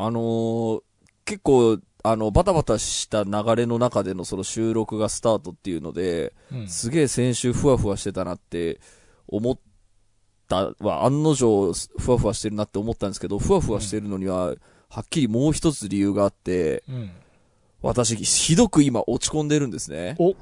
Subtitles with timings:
[0.00, 0.82] あのー
[1.24, 8.80] 結構、あの、バタバタした流れの中でのその収録がスタートっていうので、うんすげえ先週ふわふわしてたなって
[9.26, 9.58] 思っ
[10.48, 14.54] たは、案の定ふわふわしてるなって思ったんですけど、ふわふわしてるのには、
[14.88, 17.10] はっきりもう一つ理由があって、うん。
[17.80, 20.16] 私、ひどく今落ち込んでるんですね。
[20.18, 20.34] お、お、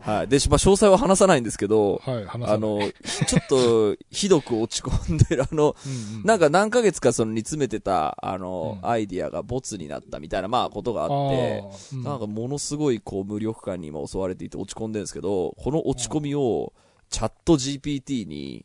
[0.00, 0.28] はい。
[0.28, 2.50] で、まあ、詳細は話さないんですけど、はい、話さない。
[2.54, 2.80] あ、の、
[3.26, 6.24] ちょっと、ひどく落ち込んでる、あの、うんうん。
[6.24, 8.88] なんか何ヶ月かその煮詰めてた、あの、うん。
[8.88, 12.02] アイディアがボツになったみたいな、まあ、ことがあって、うん。
[12.02, 16.72] なんかものすごいこう無力感に今襲われていて落ち込んでるんですけど、この落ち込みを
[17.10, 18.64] チャット GPT に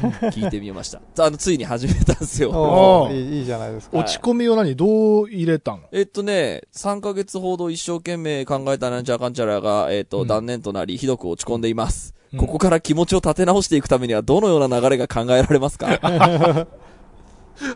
[0.32, 1.00] 聞いてみました。
[1.18, 3.08] あの、ついに始めたんですよ。
[3.10, 3.98] いいいいじゃないですか。
[3.98, 5.80] 落ち込みを何どう入れたの？
[5.92, 12.14] えっとね、3ヶ月ほど一生懸命考えたなんちゃらかんちゃらが、えっと、うん断念となり、ひどく落ち込んでいます。
[12.14, 15.86] うんここから気持ちを立て直していくためには、どのような流れが考えられますか？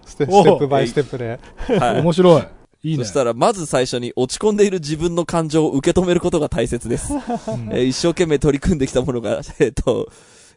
[0.06, 1.38] ステップバイステップで。
[1.78, 2.02] はい。
[2.02, 2.42] 面白い。
[2.82, 3.04] いいね。
[3.04, 7.12] そしたら、まず最初に落ち込んでいる自分の感情を受け止めることが大切です。
[7.12, 10.08] う んえー一生懸命取り組んできたものが、えっ、と、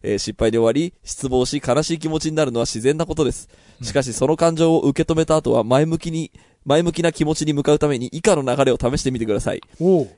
[0.04, 3.50] えー失敗で終わり、失望し、悲しい気持ちになるのは自然なことです。
[3.82, 6.32] しかし、その感情を受け止めた後は、前向きに、
[6.66, 9.62] 前向きな気持ちに向かうために、以下の流れを試してみてください。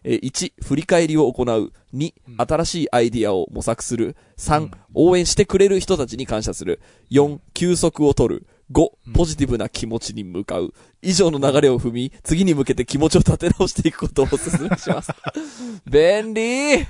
[0.04, 1.72] えー1、振り返りを行う。
[1.94, 4.16] 2、新しいアイディアを模索する。
[4.38, 6.80] 3、応援してくれる人たちに感謝する。
[7.12, 8.48] 4、休息を取る。
[8.72, 10.74] 5、ポジティブな気持ちに向かう。
[11.02, 15.12] 以上の流れを踏み、次に向けて気持ちを立て直していくことをお勧めします。
[15.86, 16.86] 便利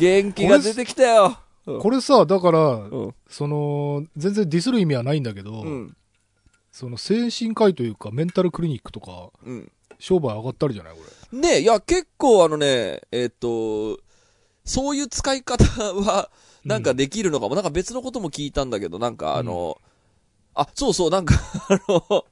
[0.00, 1.38] 元気が出てきたよ。
[1.80, 3.14] これさ、だから、うん。
[3.28, 5.96] その、全然ディスる意味はないんだけど、うん。
[6.70, 9.72] その精神科医というか、メンタルクリニックとか、うん。
[9.98, 11.00] 商売上がったりじゃないこ
[11.32, 11.38] れ。
[11.40, 13.98] ねいや、結構あのね、えっと、
[14.64, 16.30] そういう使い方は、
[16.64, 17.54] なんかできるのかも。
[17.54, 19.78] なんか別のことも聞いたんだけど、なんかあの、
[20.54, 21.34] あ、そうそう、なんか
[21.68, 22.24] あの、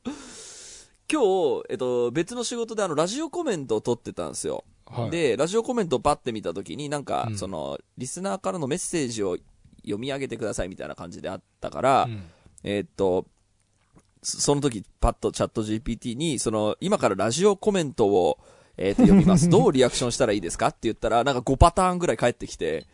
[1.10, 4.64] 今日、えっと、別の仕事であの、ラジオコメントを取ってたんですよ。
[4.86, 5.10] はい。
[5.10, 9.36] で、ラジオコメントをパッて見たときに、なんか、うんその、リスナーからのメッセージを
[9.82, 12.24] 読み上げてくださいみたいな感じであったから、うん
[12.62, 13.26] えーっと、
[14.22, 18.38] そその時、パッとチャット GPT に、その、今からラジオコメントを、
[18.76, 19.48] えーっと、 読みます。
[19.48, 22.86] どうリアクションしたらいいですかって言ったら、なんか5パターンぐらい返ってきて、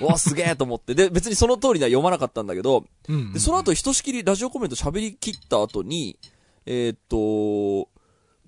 [0.00, 0.94] う わ、すげえと思って。
[0.94, 6.18] で、別にその通りには読まなかったんだけど、うんで、その後、ひとしきりラジオコメント喋り切った後に、
[6.64, 7.90] えーっと、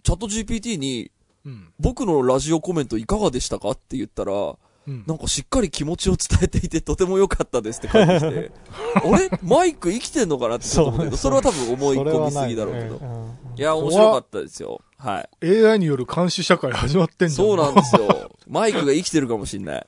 [0.02, 1.10] チャット GPT に、
[1.44, 1.72] うん。
[1.78, 8.50] 僕のラジオコメントいかがでしたかって言ったら、うんなんかしっかり気持ちを伝えていてとても良かったですって書いてきて、
[8.98, 9.30] あれ？
[9.40, 12.98] マイク生きてんのかなってちょっと思ったけど、それは多分思い込みすぎだろうけど。
[12.98, 13.34] ど。
[13.56, 14.80] いや、面白かったですよ。
[14.98, 15.66] はい。
[15.66, 17.46] AI による監視社会始まってんじゃん。
[17.46, 18.32] そうなんですよ。
[18.48, 19.86] マイクが生きてるかもしんない。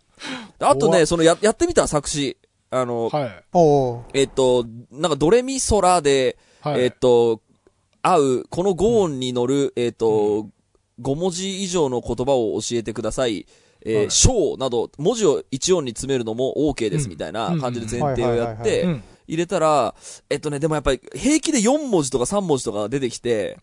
[0.60, 2.36] あとね、そのや、やってみた作詞。
[2.70, 4.18] あの、はい。
[4.18, 6.82] えっと、なんかドレミソラで、はい。
[6.82, 7.40] えっと、
[8.02, 10.48] 合う、この5音に乗る、えっと、
[11.00, 13.46] 5文字以上の言葉を教えてください。
[13.84, 14.10] えー、はい。
[14.10, 19.02] 章など、文字を1音に詰めるのも OK ですみたいな感じで前提をやっうんてう、ん。
[19.26, 19.94] 入れたら、
[20.30, 23.58] えっとね、でもやっぱり平気で4文字とか3文字とか出てきて、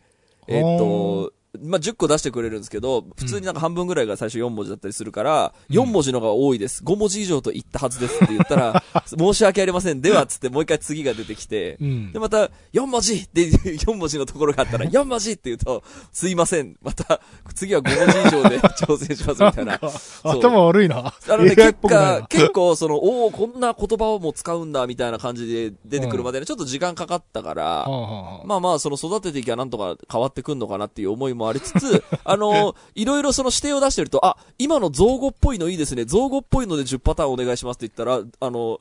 [0.47, 6.81] えっと、まあ、10個出してくれるんですけど、普通になんか半分ぐらいが最初4文字だったりするから、4文字のが多いです。
[6.83, 10.01] 5文字以上と言ったはずですって言ったら、 申し訳ありません。
[10.01, 12.19] では、つってもう一回次が出てきて、うんで、。
[12.19, 16.77] また、4文字って、4文字のところがあったら、 4文字って言うと、すいません。
[16.81, 17.19] また、
[17.53, 19.77] 次は5文字以上で 挑戦しますみたいな。
[19.77, 19.87] そ
[20.29, 21.13] う頭悪いな。
[21.27, 22.27] あのね、結果、な。
[22.29, 36.05] 結構、その、おおこんな言葉をも使うんだ、みたいな感じで出てくるまでにちょっと時間かかったから、はあはあはあまあまあ、その育てていきゃなんとか変わってくんのかなっていう思いもありつつ、 あの、いろいろその指定を出してると、あ、今の造語っぽいのいいですね。
[36.05, 38.79] 造語っぽいので10パターンお願いしますって言ったら、あの、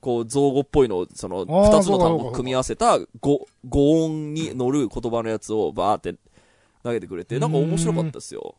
[0.00, 6.16] こう、造語っぽいのを、その、あー二つの単語を組み合わせた語、語音に乗る言葉のやつをバーって
[6.82, 8.56] 投げてくれて、なんか面白かったですよ。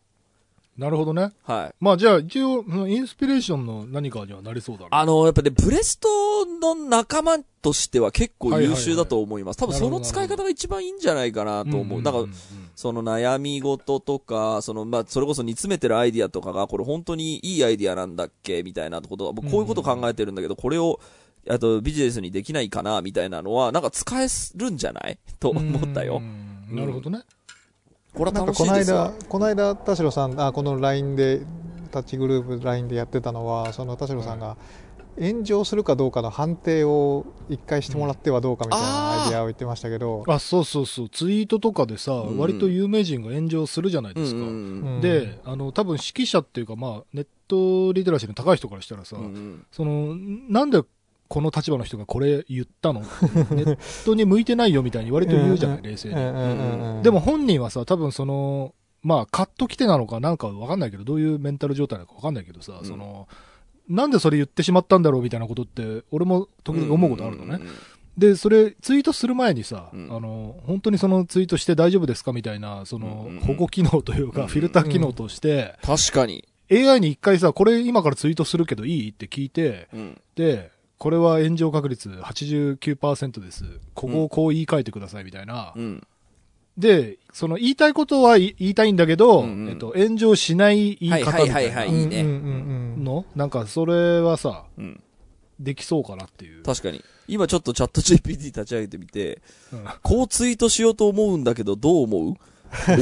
[0.78, 1.32] なるほどね。
[1.44, 1.76] はい。
[1.80, 4.88] まあじゃあ一応、うんインスピレーションの何かにはなりそうだね。
[4.90, 6.08] あの、やっぱね、ブレスト
[6.46, 9.58] の仲間としては結構優秀だと思います。
[9.58, 12.02] 多分その使い方が一番いいんじゃないかなと思う。
[12.02, 12.26] なんか、
[12.76, 21.00] その悩み事とか、その、まあ、それこそ煮詰めてるアイディアとかが、これ本当にいいアイディアなんだっけみたいなことは、僕こういうこと考えてるんだけど、これを、
[21.50, 25.18] あとビジネスにできないかなみたいなのは、なんか使えるんじゃない？
[25.40, 26.20] と思ったよう。
[26.74, 27.22] んなるほどね。
[28.14, 31.42] これはなんかこの楽しいですよ間。、この間、田代さん、あこの LINE で、
[31.92, 34.58] タッチグループ LINE でやってたのは、その田代さんが、
[35.20, 41.10] 炎上するかどうかの判定を一回してもらってはどうかみたいなアイディアを言ってましたけど、あ、そうそうそう。
[41.10, 42.38] ツイートとかでさ、ん。
[42.38, 44.40] 割と有名人が炎上するじゃないですか。
[44.40, 44.50] うんう
[45.00, 49.66] んで、あの、多分指揮者っていうか、まあ、ネットリテラシーの高い人からしたらさ、うんうん。
[49.72, 50.16] その、
[50.50, 50.82] なんで
[51.28, 53.02] この立場の人がこれ言ったの？
[53.52, 57.04] ネットに向いてないよみたいに割と言うじゃない、冷静に。
[57.04, 63.28] でも本人はさ、多分その、まあ、カット来てなのかなんかわかんないけど、どういうメンタル状態なのかわかんないけどさ、その、
[63.90, 67.60] なんでそれ言ってしまったんだろうみたいなことって、俺も時々思うことあるのね。
[68.18, 76.48] で、それ、ツイートする前にさ、うん、あの、本当にそのツイートして大丈夫ですかみたいな、その、保護機能というか、フィルター機能として、確かに。
[76.72, 83.66] AI に一回さ、これ今からツイートするけどいいって聞いて、うん、で、これは炎上確率89%です。
[83.94, 85.74] ここをこう言い換えてくださいみたいな。
[85.76, 86.04] うん、
[86.78, 93.26] で、その言いたいことは言いたいんだけど、うんうん、えっと、炎上しない言い方みたいなの？
[93.36, 95.04] なんかそれはさ、うん、
[95.60, 96.64] できそうかなっていう。
[96.64, 97.04] 確かに。
[97.28, 99.42] 今ちょっとチャット GPT 立ち上げてみて、
[99.72, 102.34] うん、こうツイートしようと思うんだけどどう思う？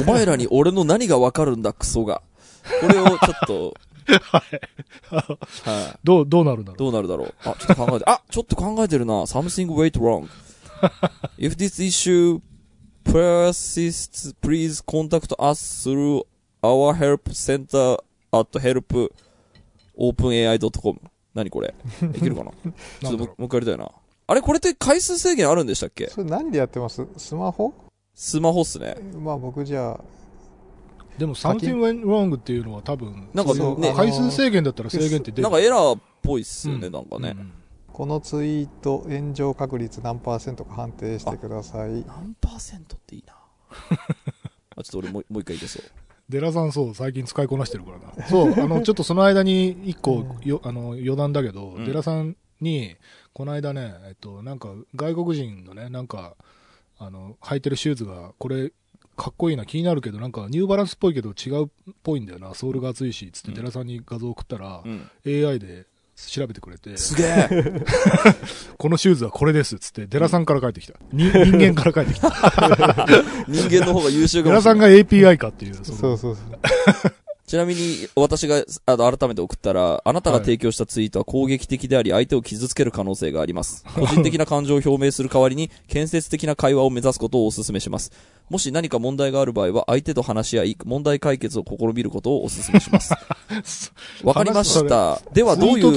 [0.00, 2.22] お前らに俺の何がわかるんだクソが。
[2.80, 3.74] これをちょっと、
[4.30, 5.20] はい。
[5.68, 5.98] はい。
[6.04, 6.78] どう、どうなるんだろう？
[6.78, 7.34] どうなるだろう？
[7.44, 9.14] あ、ちょっと考えて、あ、ちょっと考えてるな。
[9.22, 10.28] something went wrong.
[11.38, 12.40] If this issue
[13.12, 16.24] persists, please contact us through
[16.62, 17.98] our help center
[18.32, 19.12] at help
[19.98, 21.00] openai.com.
[21.34, 23.90] 何これできるかなちょっともう一回やりたいな。
[24.26, 27.06] あれこれって回数制限あるんでしたっけそれ何でやってます？
[27.18, 27.74] スマホ？
[28.14, 28.96] スマホっすね。
[29.14, 30.00] まあ僕じゃあ、
[31.18, 35.42] でも something went wrong っていうのは多分、なんかね、回数制限だったら制限って出る。
[35.42, 37.52] なんかエラーっぽいっすよね、うん、なんかね、うん。
[37.92, 42.04] このツイート炎上確率何パーセントか判定してください。
[42.06, 43.34] 何パーセントっていいな。
[44.76, 45.82] あ、ちょっと俺もうもう一回言ってそう。
[46.28, 48.26] デラさんそう、最近使いこなしてるからな。
[48.28, 52.96] そう、あの、ちょっとその間に一個、よ、あの、余談だけど、デラさんに、
[53.34, 56.36] この間ね、えっと、なんか、外国人のね、なんか、
[56.98, 58.72] あの、履いてるシューズが、これ、
[59.14, 61.68] かっこいいな、気になるけど、なんか、ニューバランスっぽいけど違うっ
[62.02, 65.86] ぽいんだよな、ソールが厚いし、つって、寺さんに画像送ったら、うん、AI で
[66.28, 66.96] 調べてくれて。
[66.96, 67.48] すげえ
[68.78, 70.94] このシューズはこれです、つって、寺さんから帰ってきた。
[71.12, 72.28] 人間から帰ってきた。
[73.48, 74.62] 人間の方が優秀かもしれない。
[74.62, 75.74] 寺さんが API かっていう。
[75.82, 76.36] そうそうそう。
[77.52, 83.84] ちなみに、私が、あの、改めて送ったら、あなたが提供したツイートは攻撃的であり、相手を傷つける可能性があります。
[83.94, 88.10] 個人的な感情を表明する代わりに、建設的な会話を目指すことをお勧めします。
[88.48, 93.12] もし何か問題がある場合は、相手と話し合い、問題解決を試みることをお勧めします。
[94.24, 95.20] わかりました。
[95.34, 95.92] ではどういう、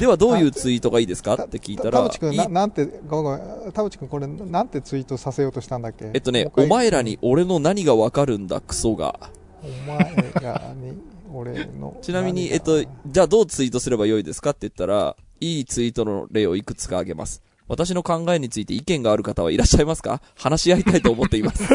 [0.00, 1.34] ではどういうツイートがいいですか？
[1.36, 6.10] って聞いたら、田淵君、なんて、ごめん、田淵君これ、なんてツイートさせようとしたんだっけ？
[6.14, 9.30] えっとね、お前らに俺の何がわかるんだ、クソが。
[9.64, 9.98] お前
[10.34, 10.92] がに、
[11.32, 11.96] 俺の。
[12.02, 17.42] ちなみに、えっと、じゃあどうツイートすればよいですかって言ったら、いいツイートの例をいくつか挙げます。
[17.66, 20.20] 私の考えについて意見がある方はいらっしゃいますか？
[20.36, 21.64] 話し合いたいと思っています。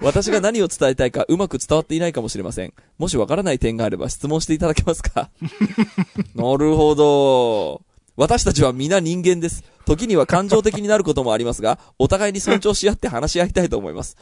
[0.00, 2.72] 私が何を伝えたいかうまく伝わっていないかもしれません。
[2.98, 5.28] もしわからない点があれば質問していただけますか？
[6.34, 7.82] なるほど。
[8.16, 9.64] 私たちは皆人間です。
[9.84, 14.16] 時には感情的になることもありますが、お互いに尊重し合って話し合いたいと思います。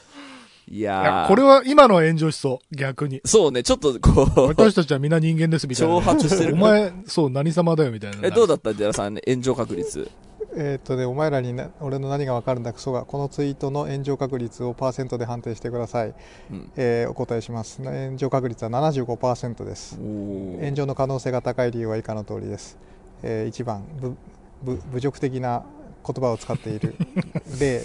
[0.72, 3.20] いやこれは今の炎上しそう、逆に。
[3.24, 4.40] そうね、ちょっとこう。
[4.46, 5.94] 私たちは皆人間ですみたいな。
[5.96, 6.54] 挑発してる。
[6.54, 8.18] お前、そう、何様だよみたいな。
[8.28, 8.72] え、どうだった？
[8.72, 10.08] 寺さん、ね、炎上確率。
[10.56, 16.14] えっとね、お前らに、ね、俺の何が分かるんだクソが、このツイートの炎上確率をパーセントで判定してください。
[16.52, 17.82] うん、えー、お答えします。
[17.82, 19.96] 炎上確率は75%です。
[19.96, 22.78] 炎上の可能性が高い理由は以下の通りです。
[23.24, 23.82] えー、1番、
[24.92, 25.64] 侮辱的な
[26.06, 26.94] 言葉を使っている。
[27.60, 27.82] 例、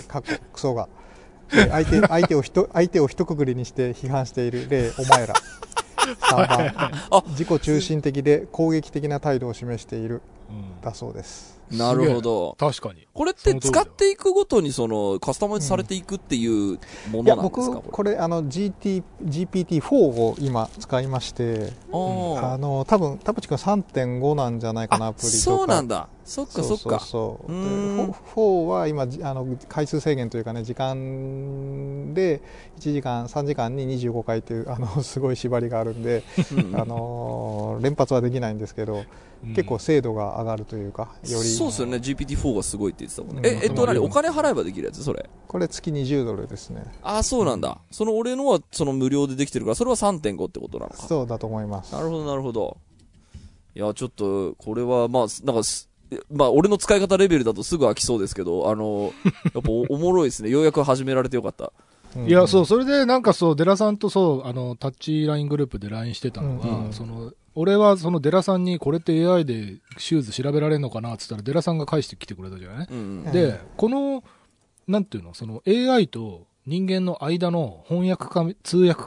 [0.54, 0.88] クソが。
[1.50, 5.34] 相手相手をひと相手を一括りにして批判している例お前ら。
[6.06, 10.22] 3番自己中心的で攻撃的な態度を示している、
[10.84, 12.56] だそうですなるほど。
[12.60, 13.08] 確かに。
[13.14, 16.80] これって使っていくごとにそのカスタマイズされていくっていう
[17.12, 25.38] ものなんですか、うん、僕、これあの GT、GPT-4 を今使いまして、あの、多分田淵君3.5なんじゃないかな、アプリとか。
[25.38, 26.08] そうなんだ。
[26.24, 27.00] そっかそっか。
[27.00, 32.42] そうそう4は今、あの、回数制限というかね、時間で
[32.80, 36.24] 1時間、3時間に25回という、あの、 すごい縛りがあるんで、
[36.74, 39.04] あの、連発はできないんですけど、
[39.56, 41.50] 結構精度が上がるというか、より。
[41.50, 43.42] そうですよね、GPT-4 がすごいって言ってたもんね。
[43.48, 45.04] え、えっと何、お金払えばできるやつ？
[45.04, 45.30] それ。
[45.48, 46.84] これ月20ドルですね。
[47.04, 47.78] ああ、そうなんだ。
[47.92, 50.98] その俺のはその無料でできてるから、それは3.5ってことなのか。
[51.08, 51.94] そうだと思います。
[51.94, 52.78] なるほど、なるほど。
[53.76, 55.62] いや、ちょっと、これは、まあ、なんか、
[56.32, 59.12] まあ、俺の使い方レベルだとすぐ飽きそうですけど、あの、
[59.54, 60.50] やっぱおもろいですね。
[60.50, 61.74] ようやく始められてよかった。
[62.28, 74.24] いや、そう、それでなんかそう、デラさんとそう、あの、タッチライングループで LINE してたのが、うんうん、その、俺はそのデラさんにこれって AI でシューズ調べられるのかなって言ったら、デラさんが返してきてくれたじゃない、うんうん、で、この、
[74.88, 79.06] なんていうの、その AI と人間の間の翻訳か、通訳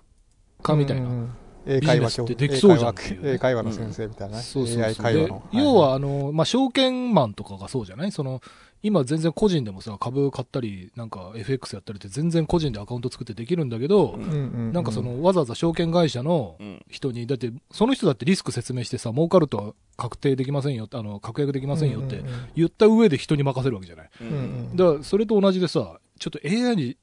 [0.62, 1.06] かみたいな。
[1.06, 1.30] うんうん
[1.70, 2.94] 英会話ってできそうじゃん。
[3.22, 4.42] 英会話の先生みたいなね。
[4.42, 4.88] そうそうそう。
[4.88, 5.42] で会話の。
[5.52, 8.12] 要は、あの、まあ、証券マンとかがそうじゃない？
[8.12, 8.40] その、
[8.82, 16.84] 今全然個人でもさ、株買ったり、なんか FX やったりって全然個人でアカウント作ってできるんだけど、うんなんかそ、の、わざわざ証券会社のうん。
[16.88, 22.22] 人に、だって、その人だってリスク説明してさ、儲かるとは確定できませんよ、あの、確約できませんよって
[22.54, 24.10] 言った上で人に任せるわけじゃない。
[24.20, 24.34] ううんう
[24.74, 24.76] ん。
[24.76, 26.96] だから、それと同じでさ、ちょっと AI に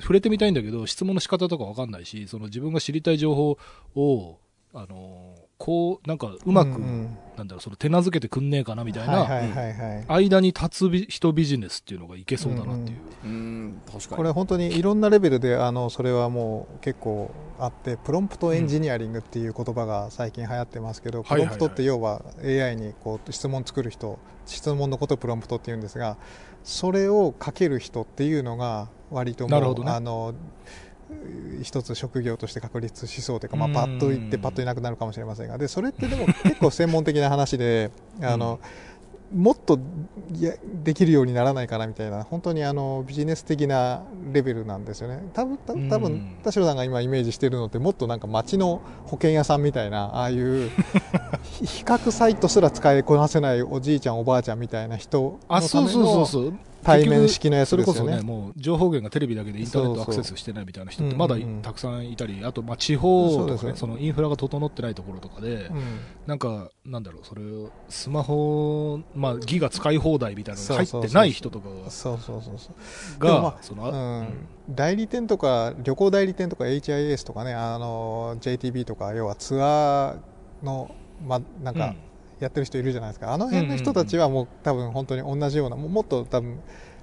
[0.00, 3.56] 触れてみたいんだけど、質問の仕方とかわかんないし、その自分が知りたい情報
[3.94, 4.38] を、
[4.74, 7.18] あの、こう、なんかうまく、んん。
[7.36, 10.26] なんだろう、その手なずけてくんねえかなみたいな、はいはい。
[10.26, 12.98] 間に立つび人ビジネスっていうのがいけそうだなっていう。
[13.24, 14.16] うん確かに。
[14.16, 26.16] これ本当にいろんなレベルであのそれはもう結構あってプロンプトエンジニアリングっていう言葉が最近流行ってますけど、プロンプトって要は AI にこう質問作る人質問のことをプロンプトって言うんですが
[26.64, 29.90] それをかける人っていうのが割ともうなるほどね。
[29.90, 30.34] あの
[31.62, 35.58] 一つ職業として確立しそうというか、まあ、うんパッと言ってパッといなくなるかもしれませんが。
[35.58, 37.90] でそれってでも結構専門的な話で
[38.22, 38.60] あの、
[39.34, 39.78] もっと
[40.40, 45.22] やできるようにならないかなみたいな本当にあのビジネス的なレベルなんですよね。
[45.34, 45.88] 多分た多うん。
[45.88, 50.70] 分田代さんが今イメージしてるのってもっとなんか街の保険屋さんみたいなああいう
[51.42, 56.52] ひ 比較サイトすら使いこなせないおじいちゃんおばあちゃんみたいな人あ、のためそうそうそうのそう。
[56.82, 58.12] 対面式のやつそれですよね。
[58.12, 61.42] こそね、もう情報源がテレビだけでインターネットアクセスしてないみたいな人ってまだうん。
[61.42, 66.00] うんうんたくさんいたり、あとまあ地方とかね、そうですよそのインフラが整ってないところとかで、うん。
[66.26, 73.24] なんか、なんだろう、それを、スマホ、まあ、ギガ使い放題みたいなのが入そうそうそうってない人とかそうそうそうそう。
[73.24, 74.20] でもまあ、がその、あうん。
[74.20, 74.48] うん。
[74.70, 80.94] 代理店とか旅行代理店とか HIS とかねあの JTB とか要はツアーの、
[81.26, 81.94] ま、なんか
[82.40, 86.58] やってる人いるじゃないですか、あの辺の人たちはもう多分本当に同じようなもっと多分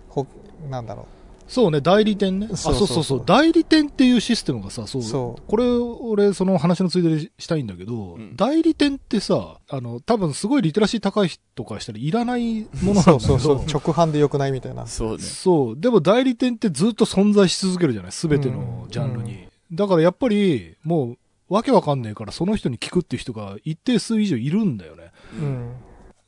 [0.09, 0.25] ほ
[0.69, 1.07] なんだろ
[1.47, 2.47] そうね、代理店ね。
[2.51, 3.23] あ、そそううそうそううそそう。
[3.23, 5.03] 代理店っていうシステムがさ、そう。
[5.03, 15.79] そうこれ、俺、その話のついでにしたいんだけど、うん代理店ってさ、あの、多分すごいリテラシー高い人とかしたらいらないものうなんだけど、そうそうそう直販でよくないみたいなそうねそう。
[15.79, 18.11] でも代理店ってずっと存在し続けるじゃない？
[18.11, 19.47] すべてのジャンルに。
[19.71, 25.04] だからやっぱり、もう、わけわかんねえから、その人に聞くっていう人が一定数以上いるんだよね。
[25.39, 25.75] うん。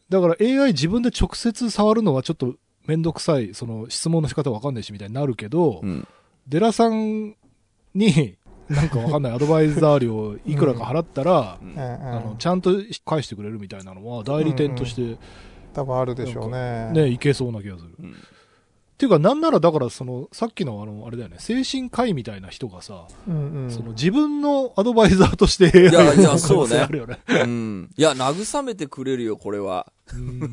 [0.10, 6.08] だから AI 自分で直接触るのはちょっとめんどくさい、その質問の仕方わかんないしみたいになるけど、うん。
[6.48, 7.36] デラさん
[7.94, 8.38] に、
[8.70, 11.72] なんかわかんないアドバイザー料いくらか払ったら、うん。
[11.72, 11.80] うん。
[11.80, 12.72] あの、ちゃんと
[13.06, 15.18] 返してくれるみたいなのは代理店として
[15.74, 16.92] 多分あるでしょうね。
[16.92, 17.96] ね、いけそうな気がする。
[18.00, 18.16] うん
[18.98, 23.72] っていうか、なんならだからその、さっきのあの、あれだよね、精神科医みたいな人がさ、うんうん。
[23.72, 26.02] その自分のアドバイザーとしていや
[26.40, 26.80] そうね。
[26.80, 27.20] あるよね。
[27.28, 27.92] うん。
[27.96, 29.86] いや慰めてくれるよこれは。
[30.16, 30.52] うん。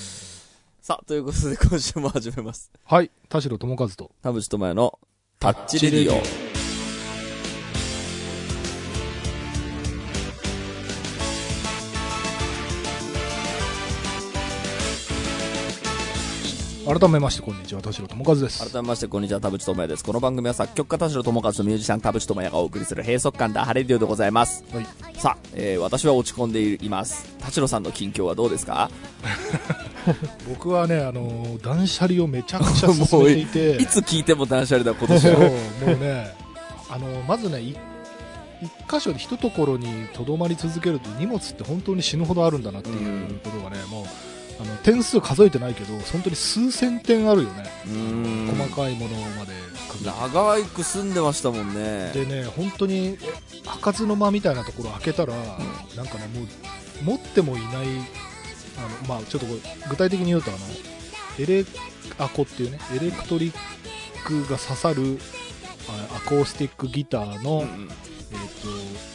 [0.80, 2.70] さあということで今週も始めます。
[2.84, 4.10] はい、田代智和と。
[4.22, 4.98] 田淵智也の
[5.38, 6.53] タッチレディオ
[17.00, 18.70] 改めまして、こんにちは、田代智和です。
[18.70, 20.04] 改めましてこんにちは田淵智也です。
[20.04, 24.64] この番組は作曲家田代智和とミュージシャン田淵智也がお送りする閉塞感ダハレディオでございます。
[24.72, 24.86] はい。
[25.18, 27.24] さあ、えー私は落ち込んでいます。
[27.40, 28.90] 田代さんの近況はどうですか？
[30.48, 35.38] 僕はね、あの、断捨離をめちゃくちゃ 進めていて、いつ聞いても断捨離だ今年は。
[35.40, 35.50] もう
[35.98, 36.32] ね、
[36.90, 37.76] あの、まずね、い
[38.62, 42.92] 一箇所で一ところにとどまり続けると荷物って本当に死ぬほどあるんだなってい
[43.26, 44.04] うことがね、もう、
[44.60, 47.64] あの、点数数えてないけど、本当に数千点あるよね。
[48.50, 49.52] 細かいものまで。
[50.04, 52.10] 長く住んでましたもんね。
[52.12, 55.34] でね、本当に、え開かずの間みたいなところ開けたら、
[55.96, 59.46] なんかね、もう、持ってもいない、あの、まあちょっと
[59.88, 60.58] 具体的に言うと、あの、
[61.38, 61.64] エレ
[62.18, 63.54] アコっていうね、エレクトリッ
[64.24, 65.18] クが刺さる、
[65.88, 67.88] あアコースティックギターの、うん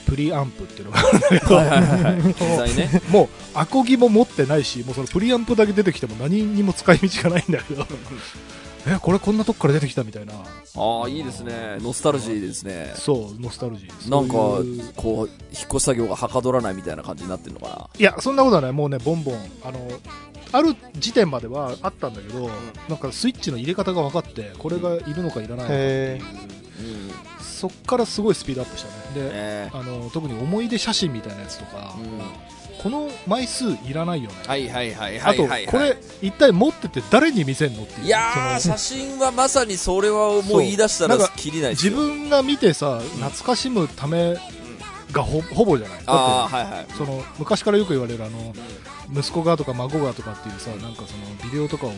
[0.09, 3.11] プリアンプっていうのがあるんだけど、はいはいはいはい。
[3.11, 7.85] もう、アコギも持ってないし、もうそのプリアンプだけ出てきても何にも使い道がないんだけど、
[8.87, 11.77] え、これこんなとこから出てきたみたいな、ああいいですね。
[11.81, 12.93] ノスタルジーですね。
[12.95, 14.09] そう、ノスタルジー。
[14.09, 14.93] なんかそういう。
[14.95, 18.71] こう引っ越し作業がはかどらないみたいな感じになってるのかいや、そんなことはない。
[18.71, 19.35] もうね、ボンボン。
[19.63, 19.79] あの、
[20.51, 22.49] ある時点まではあったんだけど、
[22.87, 26.21] なんかスイッチの入れ方が分かって、これがいるのかいらないのかっていう。
[27.41, 28.98] そっからすごいスピードアップしたね。
[29.13, 29.69] で、ね。
[29.73, 32.21] あの、特に思い出写真みたいなやつとか、うん。
[32.81, 34.37] この枚数いらないよね。
[34.47, 35.67] はいはいはいあと、はいはい。
[35.67, 38.05] これ、一体持ってて誰に見せんのっていう。
[38.05, 44.37] いや写真はまさにそれはもう言い出したらそうなんかきりない自よ分が見てさ、懐かしむため
[45.11, 45.97] がほほぼじゃない。
[46.05, 46.93] はいはい。
[46.93, 48.53] その、昔からよく言われるあの、
[49.13, 51.91] 息子がとか孫がとかっていうさ、なんかそのビデオとかを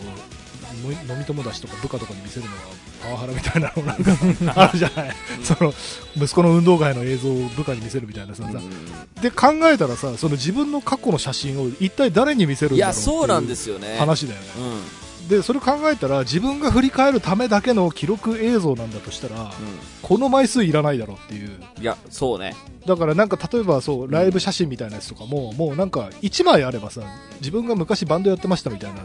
[1.10, 2.62] 飲み友達とか部下とかに見せるのは
[3.04, 4.14] パワハラみたいなのなんか
[4.56, 5.12] あるじゃない、
[5.44, 5.74] その
[6.16, 8.44] 息子の運動会の映像を部下に見せるみたいなさ、
[9.22, 13.98] で考えたらさその自分の過去の写真を一体誰に見せるんだろうってそうなんですよね。
[13.98, 14.48] 話だよね、
[15.30, 19.50] でそれ考えたら自分が振り返るためだけの記録映像なんだとしたら、うん、
[20.02, 21.60] この枚数いらないだろうっていう。
[21.80, 22.56] いやそうね。
[22.86, 27.02] だからなんか例えばそうライブ写真みたいなやつとかも、うん、もうなんか1枚あればさ
[27.40, 29.02] 自分が昔バンドやってましたみたいな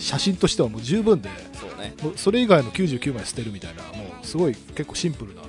[0.00, 1.94] 写真としてはもう十分でそうね。
[2.16, 3.88] それ以外の99枚捨てるみたいなも
[4.22, 5.42] うすごい結構シンプルな。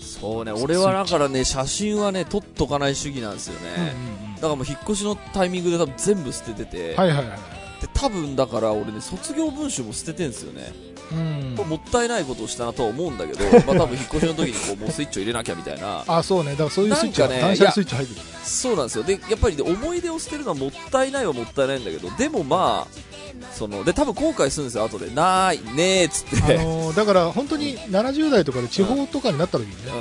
[0.00, 6.94] そうね俺はだからね写真はね撮っとかない主義なんですよね、うんうんうん、だからもう引っ越しのタイミングで多分全部捨ててて。
[6.96, 7.55] はいはいはいで
[7.96, 10.72] 多分だから俺ね卒業文集も捨ててんすよね。
[11.12, 11.54] うん。
[11.68, 16.04] もったいないことをしたなとは思うんだけど、 まあ多分引っ越しの時にこうもうスイッチを入れなきゃみたいな。
[16.06, 16.52] あそうね。
[16.52, 18.20] だからそういうスイッチが、ね、断捨離スイッチ入ってる。
[18.44, 19.04] そうなんですよ。
[19.04, 23.06] でやっぱり、ね、思い出を捨てるのはもったいないはもったいないんだけどでもまあ
[23.52, 25.10] そので多分後悔するんですよ後で。
[25.10, 29.92] ないねーっつって、あのー、だから本当に70代とかで地方とかになった時にね、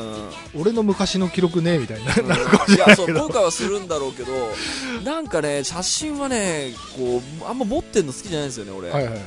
[0.53, 4.31] うん、俺の昔の記録ねみたいな、うん、なるかもしれないいやそう後悔はするんだろうけど
[5.03, 9.25] なんかね写真はねこうあんま持ってるの好きじゃないんですよね俺、はいはいはい、うん、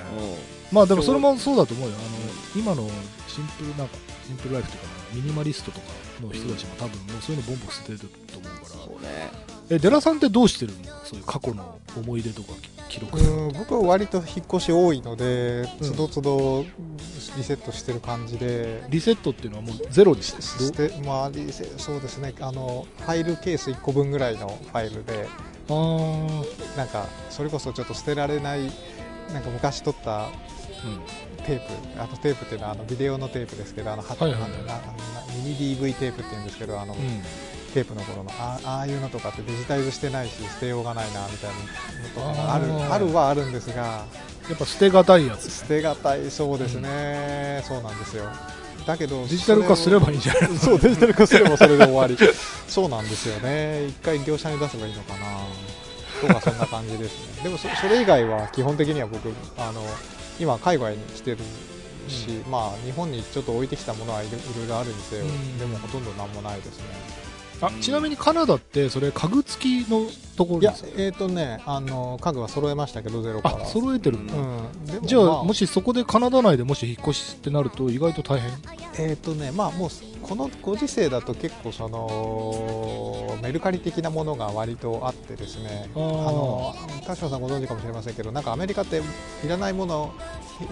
[0.73, 1.95] まあでもそれもそうだと思うよ。
[1.97, 2.89] あの今の
[3.27, 3.87] シンプルな
[4.27, 4.85] シンプルライフとか
[5.15, 5.87] ミニマリストとか
[6.21, 8.67] の人たちも多分もうそういうのボンボン捨ててると思うから。
[8.69, 9.31] そうね
[9.71, 10.79] えデラさんってどうしてるの？
[11.05, 12.53] そういう過去の思い出とか
[12.89, 13.19] 記録。
[13.19, 16.65] うん僕は割と引っ越し多いのでつどつど
[17.37, 20.43] リセットしてる感じで、リセットっていうのはもうゼロにして。
[20.43, 22.35] してまあリセそうですね。
[22.41, 25.29] あのファイルケース1個分ぐらいのファイルで。
[25.71, 25.75] あ
[26.79, 28.73] なんかそれこそちょっと捨てられない
[29.35, 30.58] なんか昔撮った、うん
[31.47, 34.41] テープあとテープっていうのはあのビデオのテープですけどあの、はいはいはい、
[35.37, 37.01] ミニ DV テープっていうんですけどあの、うん。
[37.75, 44.07] テープの頃のああいうのとかってデジタイズしてないし捨てようがないなみたいなのとかあるあるはあるんですが
[44.49, 46.31] やっぱ捨てがたいやつ捨てがたい。
[46.31, 48.25] そうですね、うん、そうなんですよ。
[48.87, 52.17] だけどデジタル化すればいいんじゃないそうデジタル化すればそれで終わり。
[52.67, 53.85] そうなんですよね。
[53.89, 55.27] 一回業者に出せばいいのかな？
[56.23, 57.43] とかそんな感じですね。
[57.45, 59.83] でもそれ以外は基本的には僕あの
[60.38, 61.38] 今海外に来てる
[62.09, 66.85] し、うん、まあ日本にちょっと置いてきたものはいろいろあるにせよ、うん、でもほとんど何もないですね
[67.61, 73.64] あちなみにカナダってそれ家具付きのところですかいやえっ、ー、とねあの家具は揃えましたけどゼロから。
[73.66, 78.51] 揃えてるんだ、うん、じゃあ、まあ、もしそこでカナダ内でもし引っ越しってなると意外と大変？
[78.99, 79.90] えっ、ー、とねまあもう
[80.23, 85.88] このご時世だと結構そのメルカリ的なものが割とあってですね。
[85.94, 86.75] あの
[87.07, 89.01] 田島さんご存知かもしれませんけどなんかアメリカって
[89.44, 90.12] いらないもの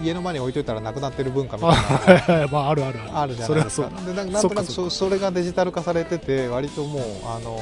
[0.01, 2.47] 家の前に置いといたらなくなってる文化みたいな。
[2.51, 3.35] まああるあるある。
[3.35, 3.89] じゃないですか。
[4.05, 7.59] でなんとなくそそれがデジタル化されてて割ともうあの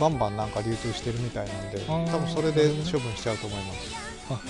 [0.00, 3.78] バンバンなんか流通してるみたいなんで多分それで処分しちゃうと思います。
[4.28, 4.44] あなる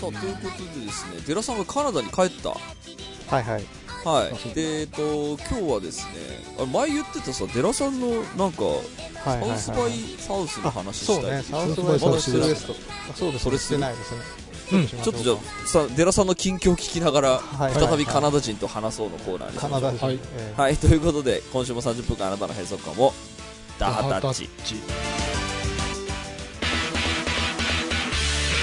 [0.00, 0.12] ほど。
[0.12, 2.50] さあということでですね寺さんがカナダに帰った。
[2.50, 3.64] はいはい。
[4.04, 4.54] はい。
[4.54, 6.12] でえっと今日はですね
[6.60, 8.64] あ前言ってたさ寺さんのなんか、
[9.24, 11.42] サウスバイサウスの話したいそうね。
[11.42, 12.74] サウスバイサウスウエスト。
[13.14, 13.44] そうです。
[13.44, 23.12] それしてないですねうん、ちょっとじゃあさ寺さんの近況を聞きながら、はい、再びカナダ人と話そうのコーナーにカナダ人、はい、えー、はい、ということで今週も30分間あなたの閉塞感を
[23.78, 24.48] ダハタッチ。
[24.48, 24.54] 田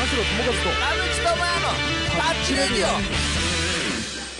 [0.05, 0.59] 代友和と田
[1.01, 1.69] 口智也の
[2.15, 3.34] タッチレディオ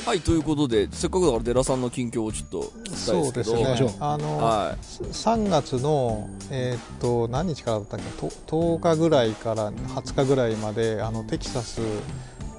[0.06, 3.66] はいということでせっかくだから寺さんの近況をちょっとそうですね。
[4.00, 11.82] あの、はい、3月の、えー、っと何日からだったっけ？10, 日ぐらいから20日ぐらいまであのテキサス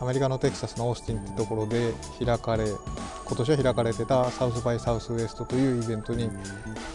[0.00, 6.28] アメリカのテキサスのオースティンってところで開かれ今年は開かれてたサウスバイサウスウエストというイベントに、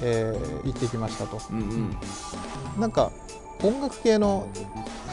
[0.02, 1.98] えー、行ってきましたと、うんうん、
[2.78, 3.14] なんか
[3.64, 4.50] 音楽系の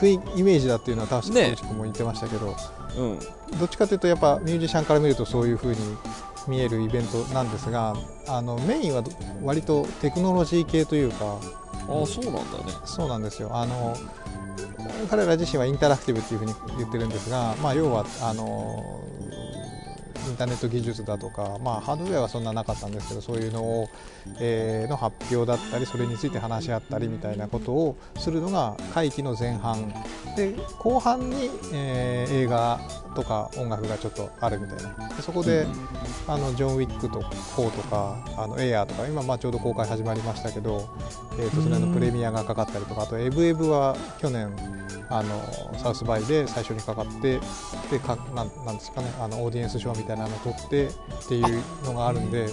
[0.01, 5.77] 雰囲気イメージだっていうのは確かにも言ってましたけど、ねうん、どっちかというとやっぱミュージシャンから見るとそういう風に
[6.49, 7.95] 見えるイベントなんですが
[8.27, 9.05] あのメインは
[9.43, 11.39] 割とテクノロジー系というか
[11.89, 12.73] あそうなんだね。
[12.85, 13.51] そうなんですよ。
[13.53, 13.97] あの
[15.11, 19.03] 彼ら自身はインタラクティブっていうふうに言ってるんですが、まあ、要はあの
[20.29, 23.89] インターネット技術だとか、まあ、ハードウェアはそんななかったんですけどそういうのを、
[24.41, 29.93] えー、の発表だったりそれについて話し合ったりみたいなことをするのが会期の前半。
[30.37, 32.81] で後半に、えー、映画
[33.17, 35.09] とか音楽がちょっとあるみたいな。
[35.09, 35.67] でそこで、
[36.27, 40.89] あのジョン・ウィックと4とかあのエアーとか今まあちょうど公開始まりましたけど、
[41.39, 44.55] えー、とそれのプレミアがかかったりとかあとエブエブは去年
[45.11, 47.41] あのサウスバイで最初にかかって
[47.91, 50.91] でかなんなんですかねあのオーディエンス賞みたいなのを取ってっ
[51.29, 52.49] ていうのがあるんで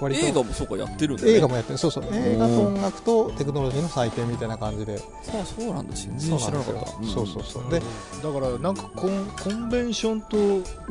[0.00, 1.78] 割と映画もそうかやってるんだ、ね、映画もやってる。
[1.78, 2.04] そうそう。
[2.12, 4.98] 映画と音楽とテクノロジーの祭典みたいな感じで。
[4.98, 5.08] そう
[5.44, 6.86] そうなんだ全然知らなかった。
[7.06, 7.70] そうそうそう。
[7.70, 10.36] でだからなんかコンコンベンションと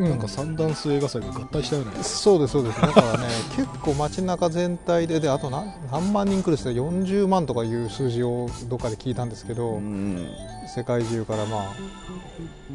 [0.02, 2.82] なんかサンダンス映画祭が合体したよね、うん、そうですそうです。
[2.82, 10.28] だからね 結構街中全体でであと何何万人来るって40万とかいう数字をどっかで聞いたんですけど、うん、
[10.68, 11.74] 世界中からまあ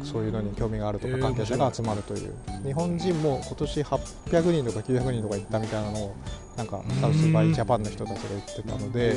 [0.03, 6.15] そういうのに興味があるとか関係者が集まるという、えー、日本人も今年800人とか900人とか行ったみたいなのを
[6.57, 9.15] なんかサウスバイジャパンの人たちが言ってたので、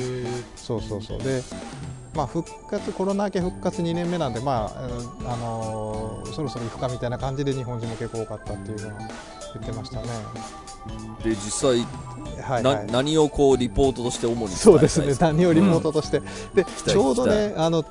[0.57, 1.19] そうそうそう。
[1.19, 1.43] で、
[2.15, 9.01] まあ、復活コロナ明け復活2年目なんで、まああのー、そろそろ行くかみたいな感じで日本人も結構多かったっていうのは
[9.55, 10.09] 言ってましたね。
[11.23, 11.87] で実際
[12.43, 15.15] はいはい、何をこうリポートとして主にそうですね。
[15.19, 17.85] 何をリポートとして、うん、でちょうどねあの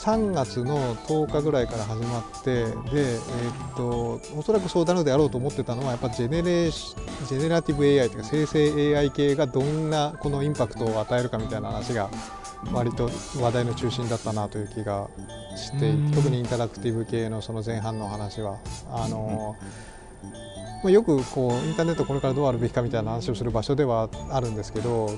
[0.00, 12.08] 3月の10日ぐらいから始まってで、えー、っとおそらくそうなるであろうと思ってたのはやっぱジェネレジェネラティブ AI というか生成 AI 系がどんなこのインパクトを与えるかみたいな話が
[12.72, 13.10] 割と
[13.40, 15.08] 話題の中心だったなという気が
[15.54, 18.58] して特にインタラクティブ系のその前半の話は。
[18.90, 19.56] あの、
[20.82, 25.10] まあ、よくこうインターネットこれからどうあるべきかみたいな話をする場所ではあるんですけど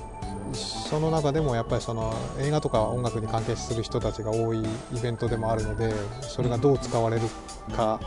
[0.53, 7.21] その中でもやっぱりその映画とか音楽に関係する人たちが多いイベントでもあるのでそれがどう使われる
[7.75, 7.99] か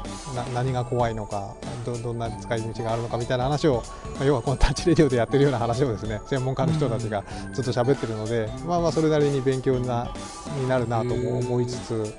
[0.55, 3.83] 何が怖いのかどどんな使い道があるのかみたいな話を、
[4.16, 10.12] まあ、要はこのタッチレディオでやってるような話をですね専門家の人たちがずっと喋ってるので、まあ、まあそれなりに勉強な
[10.61, 12.14] になるなと思いつつ。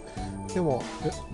[0.57, 0.81] でも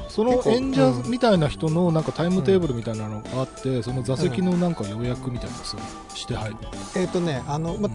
[0.10, 6.58] その演者みたいな人のなんかタイムテーブルみたいなのがあって、うん、その座席のなんか予約みたいなのして入る、
[6.98, 7.90] えっ、ー、とねあの、ま、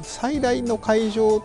[0.00, 1.44] 最大の会場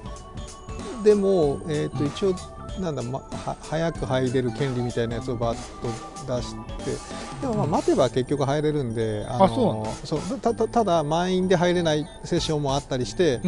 [1.04, 2.36] でも、えー、と一応
[2.80, 13.42] なんだ、ま、は早く入れる権利みたいなやつをバッと出してでもまあ待てば結局入れるんで、あのそうたただ満員で入れないセッションもあったりして、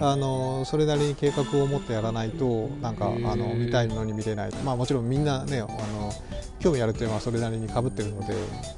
[0.00, 6.12] あのそれなりに計画を持ってやらないとなんかあの見たいのに見れない、まあ、もちろんみんなねあの
[6.64, 8.34] 興味あるっていうのはそれなりにかぶってるので、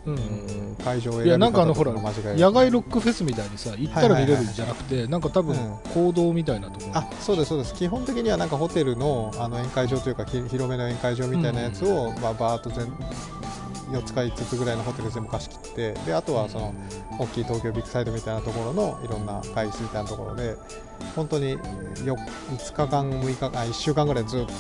[0.06, 5.56] うん、会場を選び方とかの間違い野外ロックフェスみたいにさ行ったら見れるんじゃなくて、なんか多分
[5.94, 7.74] 行動みたいなところ、あそうですそうです。
[7.74, 12.92] 基本的にはなんかホテルのあの宴会場というか広めの宴会場みたいなやつを、まあ、バーッと全
[13.90, 16.74] 4つか5つぐらいのホテル全部貸し切ってであとはその
[17.18, 20.56] 大きい東京ビッグサイドみたいなところのいろんな会議室みたいなところで
[21.14, 24.52] 本当に 5, 5日間6日間1週間ぐらいずっと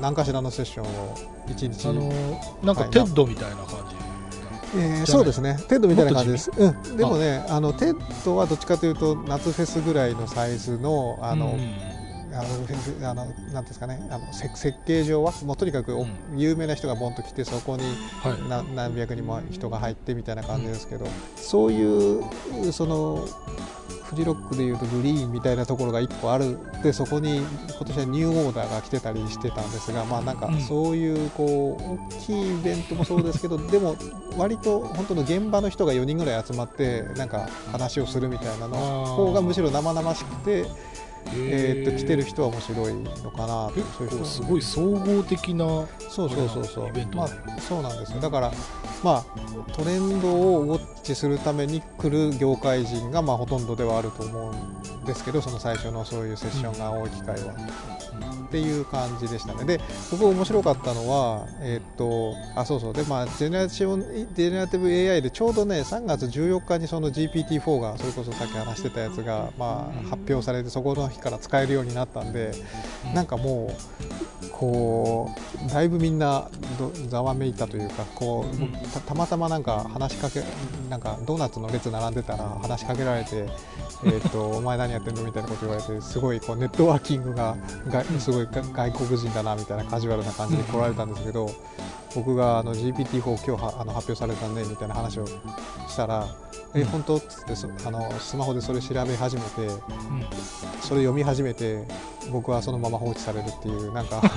[0.00, 7.60] 何かしらのセッションを1日あのー、なんか TED みたいな感じ、えー、そうですね、 TED みたいな感じです、うん、でもね、あ。
[7.60, 11.93] の TED はどっちかというと、夏フェスぐらいのサイズの、あの、うん
[12.34, 14.06] あのあのなんですかね。
[14.10, 15.96] あの設計上はもうとにかく、
[16.36, 17.84] 有名な人がボンと来てそこに
[18.48, 23.26] 何,、何百人も人が入ってみたいな感じですけど、そういうその
[24.04, 26.58] フジロックでいうとグリーンみたいなところが1個ある。
[26.82, 27.46] でそこに今
[27.86, 33.96] 年はニューオーダーが来てたりしてたんですがまあなんかそういうこう大きいイベントもそうですけどでも
[34.36, 40.66] 割と本当の現場の人が4人ぐらい集まってなんか話をするみたいなの方がむしろ生々しくて。
[41.32, 43.72] えー、っと来てる人は面白いのかなと。
[43.96, 46.92] そういう人すごい総合的なそうそうそうそう。
[47.14, 47.28] まあ
[47.60, 48.20] そうなんですよ。
[48.20, 48.52] だから
[49.02, 49.24] まあ
[49.72, 57.54] トレンドをウォッチするために来る業界人がまあほとんどではあると思うんですけどその最初のそういうセッションが多い機会は。
[58.46, 59.64] っていう感じでしたね。
[59.64, 62.92] で、僕面白かったのは、えー、っと、あ、そうそう。
[62.92, 63.68] で、まあ、ジェネラ
[64.68, 72.52] ティブ、AI でちょうどね、3月14日にその GPT-4 が、それこそさっき話してたやつが、まあ、発表されて、そこの日から使えるようになったんで、
[73.14, 73.74] なんかも
[74.44, 75.34] う、こ
[75.66, 76.48] う、だいぶみんな
[77.08, 80.42] ざわめいたというか、こう、たたまたまなんか話しかけ、
[80.88, 83.46] なんかドーナツの列並んでたら話しかけられて、
[84.04, 85.24] えー、っと、お前何やってんの？
[85.24, 87.56] みたいなこと言われて、すごいこうネットワーキングが
[87.88, 91.50] がすごい外国人だなみたいなカジュアルな感じで来られたんですけど、
[92.14, 96.26] 僕があの GPT-4 今日あの発表されたねみたいな話をしたら、
[96.74, 97.16] え本当？
[97.16, 97.54] っつって
[97.86, 99.68] あのスマホでそれ調べ始めて、
[100.82, 101.84] それ読み始めて
[102.32, 104.22] 僕はそのまま放置されるっていうなんか。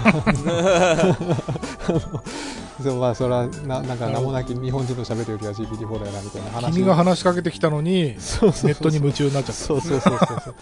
[2.81, 9.63] そうまあそれはななんか名もなき日本人の喋るよりは GPT-4 だよなみたいな話君が話しかけてきたのにネットに夢中になっちゃった。
[9.63, 10.55] そうそうそうそう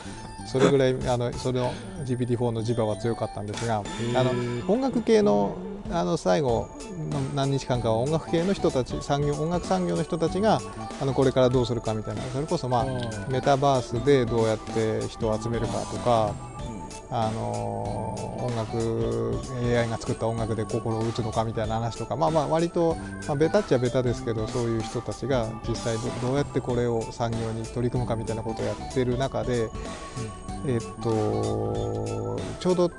[0.47, 1.73] そ れぐらいあのそれの
[2.05, 3.83] GPT-4 の磁場は強かったんですが
[4.15, 4.31] あの
[4.67, 5.57] 音楽系の
[5.91, 6.69] あの最後
[7.11, 10.59] の何日間かは音楽系の人たち産業音楽産業の人たちが
[11.01, 12.21] あのこれからどうするかみたいな。
[12.23, 12.85] それこそ、まあ、
[13.29, 16.33] メタバースでどうやって人を集めるかとか
[17.11, 22.95] あの音楽 AI が作った音楽で心を打つのかみたいな話とかまあまあ割と、
[23.27, 29.69] まあ、ベタっちゃベタですけどそういう人たちが実際どうやってこれを産業に取り組むかみたいなことをやってる中で、
[30.67, 32.91] えっとちょうど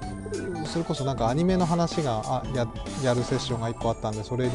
[0.65, 2.67] それこそなんかアニメの話があや
[3.03, 4.53] やるセッションが1個あったんでそれに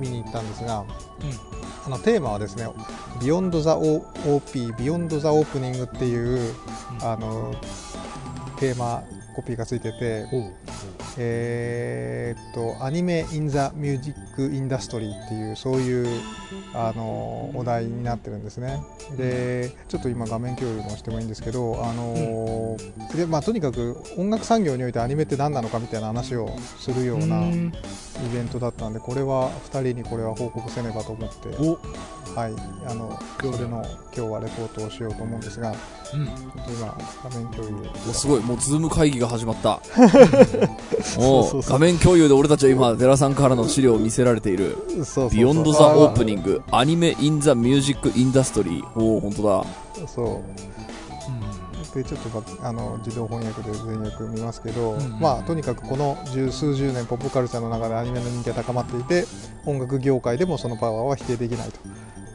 [0.00, 0.84] 見に行ったんですが、
[1.86, 2.66] あのテーマはですね
[3.20, 3.68] 「Beyond the
[4.28, 6.54] OP」「Beyond the Opening」っていう
[7.02, 7.54] あの
[8.62, 10.26] テーマコピーがついてて、
[11.18, 16.20] えー、っとアニメ・イン・ザ・ミュージック・インダストリーっていうそういう
[16.74, 18.82] あのお題になってるんですね。
[19.16, 27.70] でちょっと今画面共有もしてもいいんですけどあの、うん、でまあ、とにかく音楽産業においてアニメって何なのかみたいな話をするようなイ
[28.32, 31.48] ベントだったんでこれは2人にこれは報告せねばと思って
[32.34, 32.54] はい
[32.86, 33.84] あのそれの
[34.16, 35.74] 今日はレポートをしようと思うんですが、
[36.14, 37.90] うん、今画面共有。
[38.08, 38.40] おすごい。
[38.40, 39.80] もうズーム会議が始まった。
[41.18, 44.76] お画面共有で俺たちは今デラさんからの資料を見せられている
[45.32, 50.06] 「Beyond the Opening Anime in the Music Industry」おお本当だ。
[50.06, 50.72] そう。
[51.94, 59.26] でちょっとあの自動翻訳で全訳見ますけど、うん、まあとにかくこの十数十年ポップカルチャーの中でアニメの人気が高まっていて
[59.66, 61.80] 音楽業界でもそのパワーは否定できないと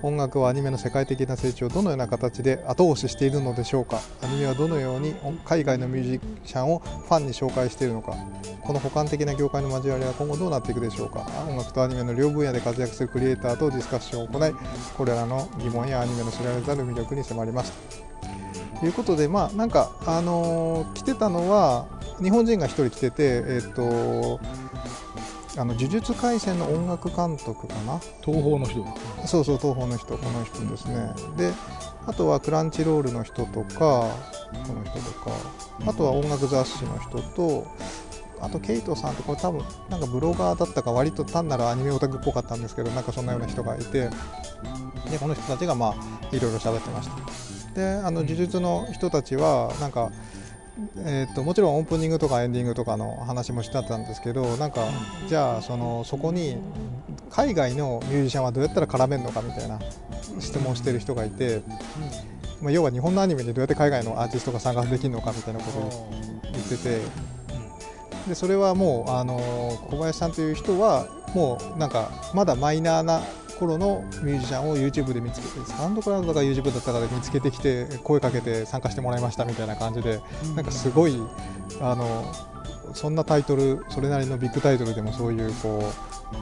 [0.03, 3.99] 音楽はアニメの世界的な成長をどのような形で後押ししているのでしょうか？
[4.21, 8.15] アニメはどのように海外のミュージシャンをファンに紹介しているのか？
[8.61, 11.25] この補完的な業界の交わりは今後どうなっていくでしょうか？
[11.49, 14.53] 音楽とアニメの両分野で活躍するクリエイターとディスカッションを行い
[14.95, 17.73] これらの疑問やアニメの知られざる魅力に迫ります。
[18.79, 21.87] ということでまあなんかあのー、来てたのは
[22.21, 24.39] 日本人が1人来ててえっ、と
[25.57, 27.99] あの呪術廻戦の音楽監督かな？
[28.23, 28.85] 東宝の人。
[29.25, 31.13] そうそう東宝の人この人ですね。
[31.35, 31.51] で
[32.05, 34.15] あとはクランチロールの人とか
[34.65, 35.31] この人とか。
[35.85, 37.67] あとは音楽雑誌の人と
[38.41, 44.09] あとケイトさんってこれ多分なんかブロガーだったか割と単なるアニメオタクっぽかったんですけどなんかそんなような人がいて
[45.11, 47.15] でこの人たちがまあいろいろ喋ってました。
[47.79, 50.11] であの呪術の人たちはなんか
[50.97, 54.85] えーと、もちろんオープニングとかエンディングとかの話もしてたんですけどなんか
[55.27, 56.57] じゃあそのそこに
[57.29, 59.79] 海外のミュージシャンはどうやったら絡めるのかみたいな
[60.39, 61.61] 質問してる人がいて、
[62.61, 66.09] まあ、要は日本のアニメにどうやって海外のアーティストが参加できるのかみたいなことを
[66.43, 67.01] 言ってて
[68.27, 69.37] でそれはもうあの
[69.89, 73.21] 小林さんという人はもうなんかまだマイナーな
[73.57, 80.21] 頃のミュージシャンを YouTube で見つけてサウンドクラウドとか YouTube だったかで見つけてきて声かけて参加してもらいましたみたいな感じで、
[80.55, 81.19] なんかすごい
[81.81, 82.31] あの
[82.93, 85.91] そんなタイトルそれなりのビッグタイトルでもそういうこ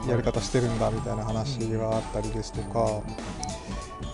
[0.06, 3.02] うやり方してるんだみたいな話があったりですとか、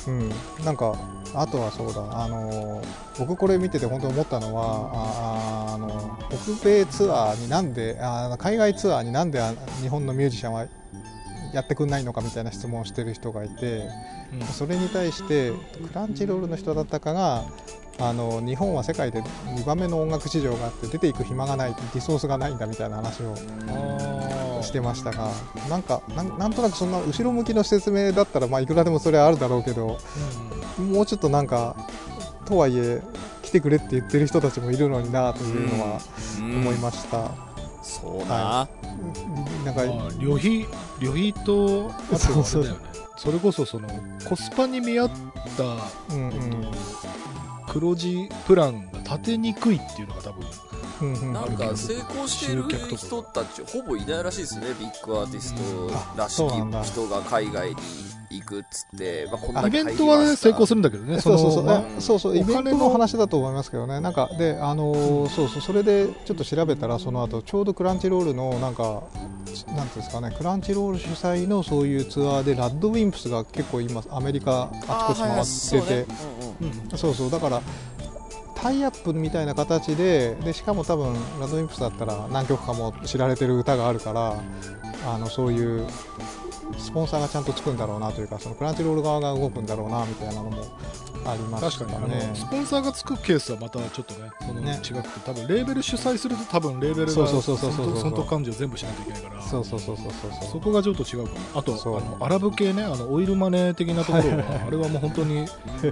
[0.07, 0.31] うん、
[0.65, 0.99] なんか
[1.35, 2.83] あとはそうだあの
[3.19, 9.41] 僕これ見てて本当に思ったのはああの北米ツアーになんであ海外ツアーになんで
[9.81, 10.67] 日本のミュージシャンは
[11.53, 13.89] やってくんないのかみたいな質問をしてる人がいて、
[14.33, 17.45] うん、それに対してクランチロールの人だったかが
[17.99, 23.37] あの日本は世界で2番目の音楽市場があって出ていく暇がないリソースがないんだみたいな話を
[24.63, 25.31] してましたが
[25.69, 29.99] なんかなんとなくそんな後ろ向きの説明だったら、まあ、いくらでもそれはあるだろうけど、
[30.79, 31.77] うん、もうちょっとなんか
[32.47, 33.03] とはいえ
[33.43, 36.01] 来てくれって言ってる人たちもいるのになというのは
[36.41, 37.19] 思いました。
[37.19, 37.52] うんうん
[37.83, 38.69] そうな、は
[39.63, 39.85] い、なんか
[40.19, 40.67] 旅費
[41.01, 42.93] 旅費とあとあれだよね。
[43.17, 43.89] それこそその
[44.29, 45.11] コスパに見合っ
[45.57, 46.73] た、うんうん、
[47.69, 52.65] 黒字プランが立てにくいっていうのが多分なんか成功してる
[52.97, 57.77] 人たちほぼいないらしいですねビッグアーティストらしき人が海外に。
[57.77, 57.81] 行
[58.41, 64.01] くっつって、まあ、こんなイベントは、ね、成功するんだけどねそうそうそう、まあ、そうそうイベントの話だと思いますけどね。
[64.01, 69.03] なんかであのー、そうそうそれでちょっと調べたらその後ちょうどクランチロールのなんか
[69.69, 77.63] なんていうんですかねクランチロール主催のそういうツアーでラッドウィンプスが結構今アメリカあちこち回ってて、そうそうだから
[78.63, 84.41] タイアップみたいな形ででしかも多分ラドウィンプスだったら何曲かも知られてる歌があるから
[85.05, 85.87] あのそういう
[86.79, 90.65] スポンサーがちゃんとつくんだろうなというかそのクランチロール側が動くんだろうなみたいなのも
[91.25, 91.93] ありましたね。
[91.95, 105.45] 確かにスポンサーがつくケースはまたちょっとねそのね違くて多分レーベル主催すると多分レーベルが損得感情全部しなきゃいけないからそうそうそうそうそうそこがちょっと違うかもあとあのアラブ系ねあのオイルマネー的なところはあれはもう本当に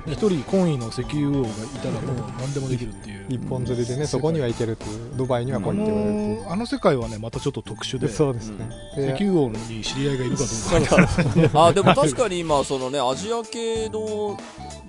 [0.07, 10.55] 一人コインの石油王がいたらもう何でもできるっていう一本釣りでねそこには行けるっていうドバイには来いって言われるっていうあの世界はねまたちょっと特殊でそうですね石油王に知り合いがいるかどうか
[11.55, 14.39] あでも確かに今そのねアジア系の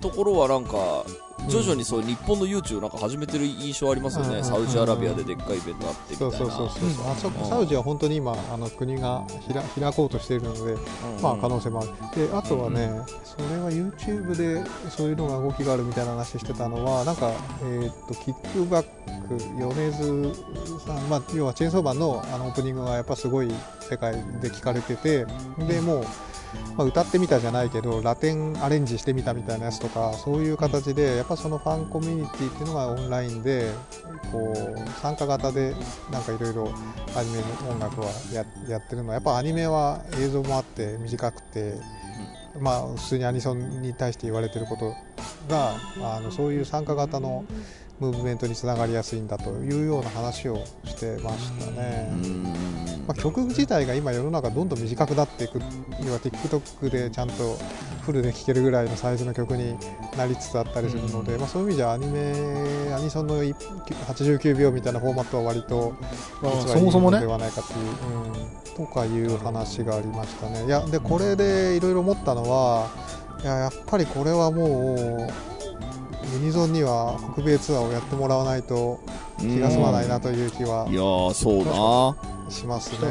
[0.01, 1.03] ところはなんか
[1.47, 4.43] 徐々にそう日本の YouTube なんか始めてる印象ありますよね、うん。
[4.43, 6.37] サウジアラビアででっかいイベントあってみたいな。
[6.37, 11.21] そうそうそうそう、あそこサウジは本当に今あの国が開開こうとしているので、うん。
[11.21, 12.27] まあ可能性もある。
[12.27, 12.91] であとはね、
[13.23, 17.31] それは YouTube でそういうのが動きがあるみたいな話してたのはなんか、
[17.63, 25.25] えー、とキックバック米津さん、まあ、要はチェーンソーマンのあのオープニングがやっぱすごい世界で聞かれてて
[25.57, 26.05] でもう、
[26.77, 33.71] まあ、歌ってみたじゃないけどラテンアレンジしてみたみたいなやつとかそういう形でやっぱそのファンコミュニティっていうのがオンラインで
[34.31, 35.73] こう参加型で
[36.11, 36.73] なんかいろいろ
[37.15, 41.75] アニメの音楽はややってるのはやっぱアニメは映像もあって短くて、
[42.59, 44.93] まあ、普通にアニソンに対して言われてること
[45.49, 47.45] があのそういう参加型の
[48.01, 52.09] ムーブメントにつながりやすいんだというような話をしてましたね。
[52.11, 52.43] うん
[53.07, 55.59] まあ、曲自体が今世の中どんどん短くなっていく
[56.03, 57.57] 要は TikTok でちゃんと
[58.01, 59.75] フルで聴けるぐらいのサイズの曲に
[60.17, 62.33] なりつつあったりするので、まあ、そういう意味じゃアニメ
[62.93, 65.95] アニソンの89秒みたいなフォーマットは割と
[66.41, 70.65] あ実はいいそもそもねのではないかという、うん、とかいう話がありましたね。
[70.65, 72.89] いやでこれでいろいろ思ったのは
[73.43, 74.95] いややっぱりこれはも
[75.29, 75.50] う
[76.33, 78.99] ユニゾンには北米ツアーをやってもらわないと
[79.39, 81.65] 気が済まないなという気はいやー、そう
[82.45, 82.51] な。
[82.51, 83.09] しますね。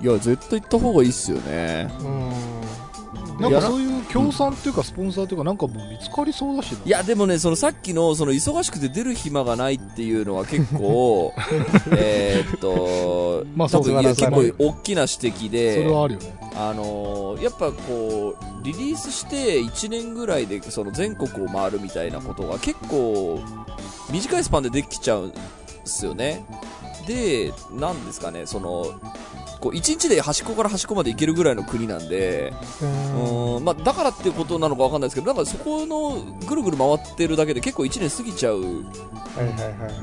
[0.00, 1.88] いや、絶対行った方がいいっすよね。
[2.00, 2.32] うん
[3.38, 6.78] なんかそういう協賛っていうかスポンサーっていうかなんかもう見つかりそうだしな。
[6.84, 11.32] いや、でもね、そのさっきの、その忙しくて出る暇がないっていうのは結構、
[11.96, 16.38] えーっと、まあ多分いや結構大きな指摘そで、れはあるよね。
[16.56, 23.38] あのーやっぱこう、リリースして1年ぐらいでその全国を回るみたいなことが結構
[24.10, 25.36] 短いスパンでできちゃうんで
[25.84, 26.44] すよね。
[27.06, 28.86] で、なんですかね、その、
[29.60, 38.84] こう1日で端っこから端っこまで行けるぐらいの国なんで、うんうんまあ、だからっていうことなのかわかんないですけど、なんかそこのぐるぐる回ってるだけで結構1年過ぎちゃう。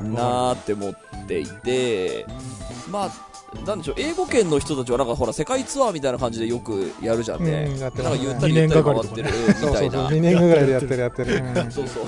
[0.02, 2.26] なーって思っていて、
[2.90, 7.70] まあ、なんでしょう、英語圏の人たちはなんかほら、世界ツアーみたいな感じでよくやるじゃんね。
[7.72, 9.30] うんなんかゆったりゆったり回ってる
[9.62, 10.08] みたいな。
[10.08, 11.34] 2年ぐらいでやってるやってる。
[11.36, 12.04] うんそうそう。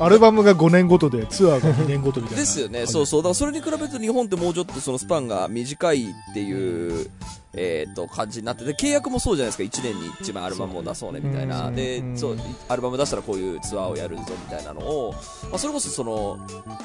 [0.00, 2.86] アルバムが5年ごとでツアーが2年ごとみたいなですよね。
[2.86, 3.20] そうそう。
[3.20, 7.10] だからそれに比べると日本ってもうちょっとそのスパンが短いっていう、
[7.54, 9.80] えっと、感じになってて、契約もそうじゃないですか。
[9.80, 11.68] 1年に1枚アルバムを出そうね、みたいな。
[11.68, 12.16] うんでう、ん。
[12.16, 12.36] そう、
[12.68, 15.12] アルバム出したらこういうツアーをやるぞ、みたいなのを、
[15.50, 16.38] まあ、それこそその、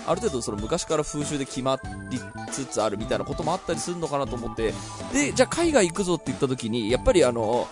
[0.07, 2.19] ある程度その昔から風習で決まり
[2.51, 4.73] つつあるみたいなこともあったりするのかなと思って、
[5.13, 7.67] で、じゃあ海外行くぞって言った時に、やっぱりあの、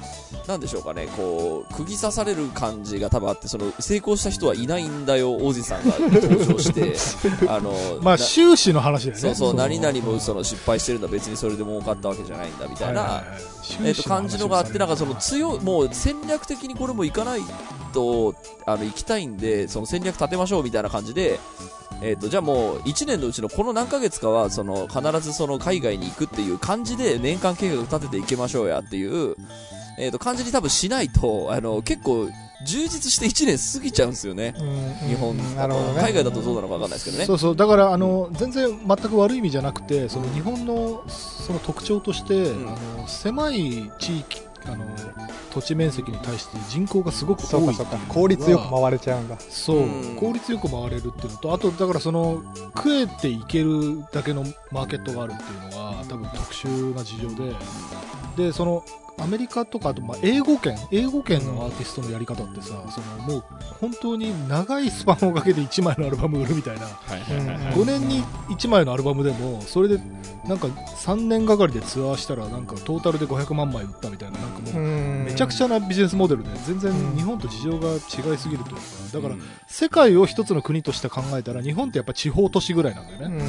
[0.48, 6.96] なんでしょうかね、こう、釘刺される感じが多分あって、その、成功した人はいないんだよ、王子さんが登場して、
[7.48, 9.22] あの、まあな終始の話だよね。
[9.22, 17.42] そうそう、の何々もその失敗してるんだ、別にそれで儲かったわけじゃないんだ、みたいな、はいえっと、感じのがあって、なんかその強い、もう戦略的にこれも行かない
[17.94, 21.40] と、あの、行きたいんで、その戦略立てましょうみたいな感じで、
[22.02, 29.36] えっと、じゃあもう1年のうちのこの何ヶ月かは、その、必ずその海外に行くっていう感じで年間計画立てていきましょうやっていう、
[29.98, 32.30] えっと、感じに多分しないと、あの、結構、
[32.66, 34.56] 充実して1年過ぎちゃうんですよね。
[34.58, 35.38] うん日本。
[35.56, 36.02] なるほどね。
[36.02, 37.26] 海外だとどうなのかわかんないですけどね。
[37.26, 37.56] そうそう。
[37.56, 42.68] だからあの全然全く悪い意味じゃなくてその日本のその特徴として、うん。
[42.68, 42.72] あ
[43.02, 44.86] の狭い地域あの
[45.52, 47.98] 土地面積に対して人口がすごくそうかそうか。
[47.98, 49.38] 多い効率よく回れちゃうんだ。
[49.40, 50.16] そう、うん。
[50.16, 52.44] 効率よく回れるっていうのとあとだからその
[52.76, 57.54] 食えていけるだけのマーケットがあるっていうのが多分特殊な事情で。
[58.38, 58.84] でその
[59.18, 63.44] アメリカとかあとまあ英語圏英語圏のアーティストのやり方ってさそのもう
[63.80, 66.88] 本当に長いスパンをかけて1枚のアルバム売るみたいな。
[66.88, 70.00] 5年に1枚のアルバムでもそれで
[70.48, 74.40] なんか3年がかりでツアーしたらなんかトータルで500万枚売ったみたいな。
[74.40, 77.16] なんかもうめめちゃくちゃなビジネスモデルで全然うん。
[77.16, 78.82] 日本と事情が違いすぎるというか。
[79.14, 79.36] だから
[79.68, 83.44] 世界を一つの国として考えたら日本ってやっぱ地方都市ぐらいなんだよね、うんうんう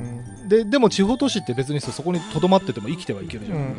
[0.00, 3.70] んででも地方都市って別にさそこにとどまってても生きてはいけるじゃん、うんうん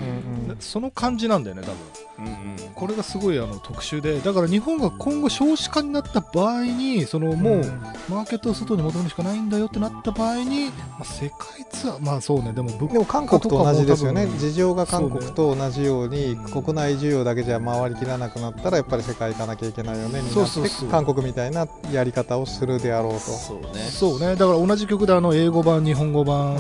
[0.50, 0.58] うん。
[0.60, 2.28] その感じなんだよね多分。
[2.28, 2.74] うんうん。
[2.74, 7.64] これがすごいあの特殊でだから日本が今後少子化になった場合にそのもう
[8.10, 14.28] マーケットを外に求めるしかないんだよってなった場合に、まあ、世界ツアーまあそうねでも物でも韓国と同じですよね。
[14.38, 16.46] 事情が韓国と同じようにね。
[16.52, 20.90] 国内需要だけじゃ回りきらなくなったらやっぱり世界行かなきゃいけないよねになってそうそうそう。
[20.90, 23.20] 韓国みたいなやり方をするであろうと。
[23.20, 23.82] そうね。
[23.90, 24.36] そうね。
[24.36, 26.55] だから同じ曲であの英語版日本語版、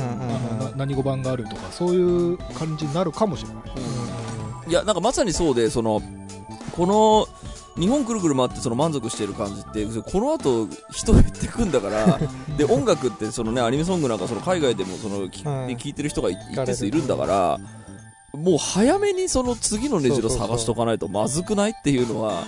[0.75, 3.63] 何語版があるとかそういう感じになるかもしれない。
[4.67, 6.01] いや、なんかまさにそうで、その、
[6.75, 7.27] この、
[7.79, 12.19] 日本ぐるぐる回ってその満足している感じって、この後人減ってくんだから、
[12.57, 17.59] で、音楽ってそのね、アニメソングなんかその海外でもその、きうんいてる人がい一定数いるんだから、
[18.37, 22.43] もう早めにその次のねじろ探しとかないとまずくないっていうのは、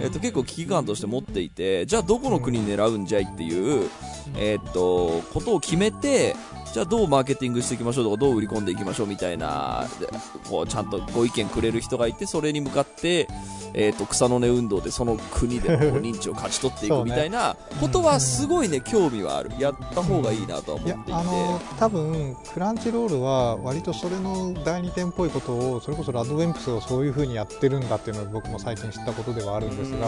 [0.00, 3.88] えっ、と、結構危機感として持っていて、じゃあどこの国狙うんじゃいっていう、
[4.36, 6.34] えっ、と、ことを決めて、
[6.74, 9.86] じゃあどうマーケティングしていきましょうとか、どう売り込んでいきましょうみたいな、
[10.50, 13.28] こう、ちゃんとご意見くれる人がいて、それに向かって、
[13.74, 19.50] えっ、と、草の根運動でその国でこう認知を勝ち取っていくみたいなことはすごいね、興味はある。
[19.58, 21.10] やった方がいいなとは思いっていて。
[21.10, 30.06] やあの多分クランチロールは割とそれの第二点っぽいことをそれこそラッドウェンプスをそういうふうにやってるんだっていうのを僕も最近知ったことではあるんですが、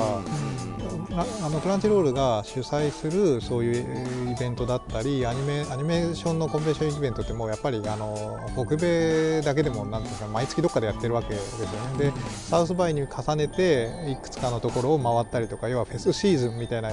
[1.16, 16.90] なあのクランチロールが主催するそういうイベントだったりアニメアニメーションのコンベンションイベントってもうやっぱりあの北米だけでもなんていうか毎月どっかでやってるわけですよねでサウスバイに重ねていくつかのところを回ったりとか要はフェスシーズンみたいな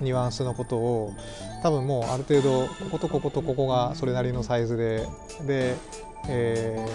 [0.00, 1.14] ニュアンスのことを
[1.62, 5.06] 多分もうある程度こことこことここがそれなりのサイズで
[5.46, 5.76] で
[6.28, 6.88] え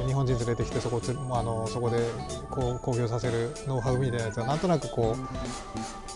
[0.00, 1.98] ー日本人連れてきてそこつあのそこで
[2.50, 5.16] こう興行させるノウハウみたいなやつがなんとなくこ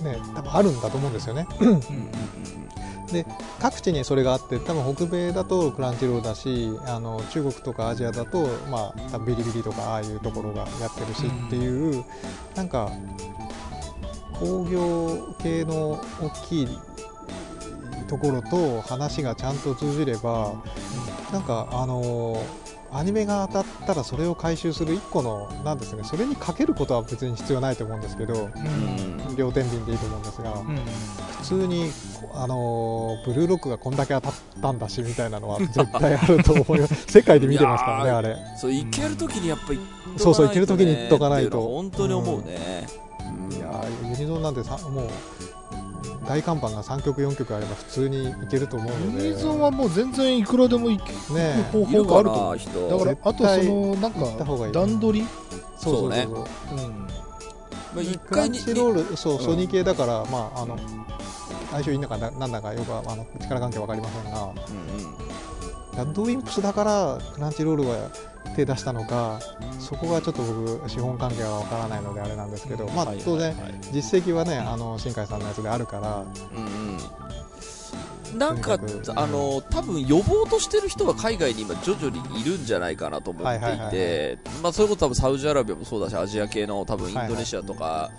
[0.01, 1.47] うね多分あるんだと思うんですよね。
[3.13, 3.27] で
[3.61, 12.05] 各地にそれがあって多分北米だとクランチロールだしあの中国とかアジアだと、まあ、ビリビリとかああいうところがやってるしっていう、
[12.55, 12.91] なんか
[14.39, 16.69] 工業系の大きい
[18.09, 20.55] ところと話がちゃんと通じれば
[21.33, 22.43] なんかあの
[22.93, 28.49] アニメが当たったらそれを回収する一個のなんですねそれにかけることは別に必要ないと思うんですけどう
[29.33, 29.37] ん。
[29.37, 30.79] 両天秤でいいと思うんですが、うん
[31.39, 31.89] 普通に
[32.35, 38.37] あのブルーロックがこんだけ当たったんだしみたいなのは絶対あると思います世界で見てますからねあれ。
[38.57, 39.79] そう、行けるときにやっぱり、
[40.17, 41.61] そうそう行ける時に行っとかないと。
[41.61, 42.87] 本当に思うね。
[43.51, 43.57] うん。
[43.57, 45.09] いやーユニゾンなんてさもう
[46.27, 49.25] 大看板が3曲4曲あれば普通に行けると思うので。
[49.29, 52.53] ユニゾンはもう全然いくらでも行くね方法があると思う。
[52.53, 52.89] な、人。
[52.89, 55.27] だからあとそのなんか段取り？
[55.79, 56.27] そうそうそうそう。
[56.27, 56.27] ね。
[56.73, 56.99] うん。
[56.99, 57.09] ま
[57.99, 59.41] あ、一クラン回に、チロールそううん。
[59.41, 60.79] ソニー系だから、まああの
[61.71, 64.43] 相性いいのかななんだかよくはあの力関係わかりませんが。
[64.43, 65.28] うんうん
[65.99, 68.09] ラッドウィンプスだからクランチロールは
[68.55, 69.41] 手出したのか
[69.81, 73.63] そこがちょっと僕資本関係はわからないのであれなんですけど、まあはい当然はい。
[73.65, 76.19] はい実績はねあの新海さんのやつであるから。
[76.19, 76.65] うん
[78.33, 78.39] うん。
[78.39, 78.79] なんか
[79.17, 88.11] あの多分予防としてる人は海外に今徐々にいるんじゃないかなと思っていはいはいはいてまあそれこそ多分サウジアラビアもそうだしアジア系の多分インドネシアとか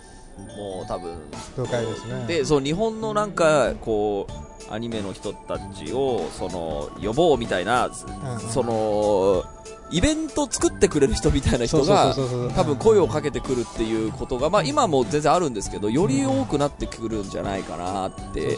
[0.56, 1.16] もう多分。
[1.56, 2.24] 了解ですね。
[2.26, 4.26] でそう日本のなんかこ
[4.68, 8.40] うアニメの人たちをその予防みたいな、うんうん。
[8.40, 9.44] その
[9.92, 12.14] イベント作ってくれる人みたいな人が
[12.54, 18.56] 多分声をかけてくるっていうことが、まあ、今も全然あるんですけどより多くなってくるんじゃないかなって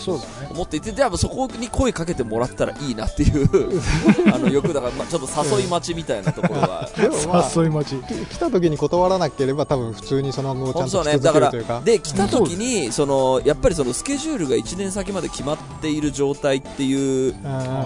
[0.50, 3.48] 思っていてでもそこに声かけてもらったらいいなっていう
[4.32, 6.88] あのよくだから、まあ、ちょっと誘い待ちみたいなところが。
[7.28, 7.96] まあ誘い待ち。
[7.96, 11.80] き来た時に断らなければ多分普通にその後ちゃんと続けるというか。
[11.84, 17.34] で来た時にそのやっぱりそのスケジュールが1年先まで決まっている状態っていう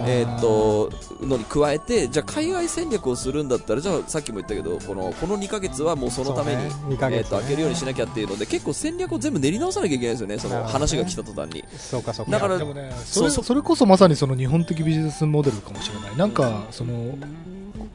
[0.05, 0.89] えーっと
[1.21, 6.69] のに加えてじゃあ海外戦略をするんだったらじゃあさっきも言ったけどこのこの2ヶ月はもうそのために、ね。
[6.89, 7.17] 2ヶ月ね。
[7.17, 11.63] えーっと開けるようにしなきゃっていうので結構戦略を全部練り直さなきゃいけないですよねその話が来た途端に。
[11.77, 12.31] そうかそうか。
[12.31, 16.17] だからでもねそれそうそれこそまさにその日本的ビジネスモデルかもしれない。
[16.17, 17.17] なんかその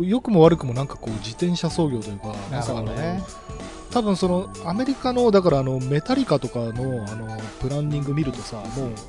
[0.00, 3.22] 良くも悪くもなんかこう自転車操業というかななんるかね
[3.92, 8.66] 多分そのアメリカのだからあのメタリカとかのあのプランニング見るとさもう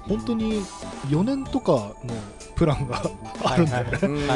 [0.07, 0.61] 本当に
[1.07, 1.93] 4年とかの
[2.55, 3.01] プランが
[3.43, 4.27] あるんだよね。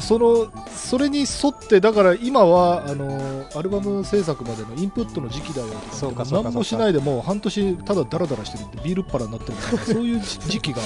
[0.00, 5.68] そのそれに沿ってだから今はあのアルバム制作までのインプットの時期だよ
[6.00, 10.82] とか何もしないでもう半年ただダラダラしてるってビールっ腹になってるみたいな そういう時期が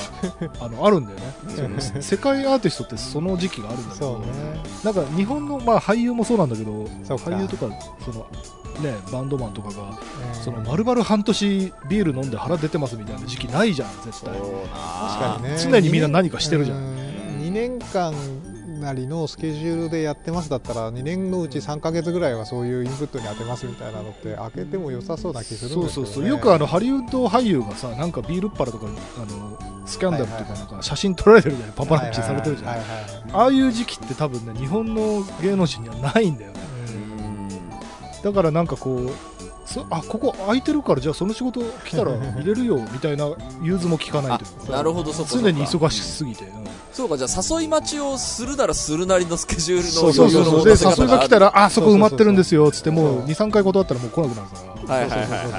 [0.60, 1.80] あのあるんだよね。
[2.00, 4.26] 世界アーティストってその時期があるんだけど、ね。
[4.84, 7.66] なんか日本の、まあ、俳優もそうなんだけど俳優とか
[8.04, 8.26] その、
[8.80, 10.34] ね、バンドマンとかがうん。
[10.34, 14.34] その丸々半年ビール飲んで腹出てますみたいな時期ないじゃん絶対。
[14.34, 15.56] 確かにね。
[15.58, 16.78] 常にみんな何かしてるじゃん。
[17.40, 18.12] 2年間
[18.80, 32.68] なりのスケジュールでやってますだったら2年のうち3か月ぐらいはそういうインプットに当てますみたいなのって開けても良さそうな気するんそうですけど、ね、そうそうよくあのハリウッド俳優がさなんかビールっ腹とかあのスキャンダルっていうかなんか写真撮られてるじゃんパパラッチされてるじゃん。
[32.70, 33.30] はいはいはいはい。
[33.32, 36.58] ああいう時期って多分ね日本の芸能人にはないんだよね
[38.26, 39.10] だからなんかこう
[39.64, 43.30] そあここ空いてるからじゃあその仕事来たら 入れるよみたいな
[43.62, 44.44] 融通も聞かないと。
[44.44, 46.64] いうかなるほどそこ常に忙しすぎて、うん。
[46.92, 53.26] そうかじゃあ誘い待ちをするならするなりのスケジュールのそうそうそうで誘いが来たらあそこ埋まってるんですよつってもうそう。
[53.26, 54.65] 23回断ったらもう来なくなるから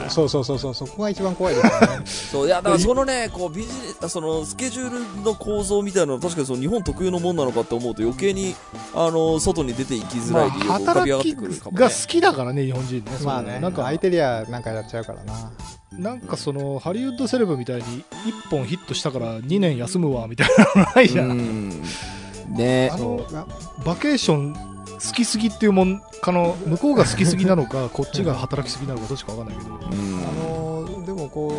[0.10, 2.06] そうそうそうそうそこが一番怖いですよね。
[2.06, 3.70] そういやだからそのねこうビジ
[4.02, 8.56] ネそのスケジュールの構造みたいなのは確かにその日本特有のもんなのかって思うと余計に
[8.94, 11.80] あの外に出ていきづまあらい理由が浮かび上がっ働きてくるかもね。
[11.80, 15.52] が好きだからね日本人ねまあねなんか空いてりゃなんかやっちゃうからな。
[15.92, 21.84] なんかそのハリウッドセレブみたいに1本ヒットしたから2年休むわみたいなのないじゃん、うん。
[22.50, 22.92] ね。
[22.94, 23.38] あのそう。
[23.38, 23.48] あ
[23.84, 29.76] バケーション好きすぎっていうもんかの向こうが好きすぎなのか こっちが働きすぎなのかどっちか分かんないけど。
[29.76, 29.80] うん。
[29.80, 29.88] あ
[30.44, 30.68] のー
[31.08, 31.50] でもこ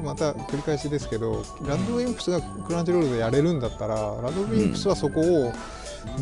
[0.00, 5.52] うまた繰り返しですけどラッドウィンプスがクランチロールでやれるんだったらラッドウィンプスはそこを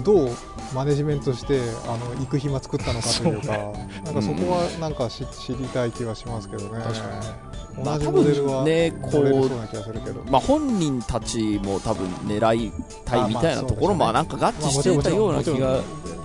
[0.03, 0.31] どう
[0.75, 3.57] マネジメントしてあの行く暇作ったのかというか
[4.05, 6.81] なんかそこはなんか知知りたい気はしますけどね。
[6.83, 7.49] 確かにね。
[7.85, 10.25] まあ同じモデルはねこう乗れるそうな気がするけど。
[10.25, 12.73] まあ本人たちも多分狙い
[13.05, 15.81] たいみたいなところもなんか合致していたような気が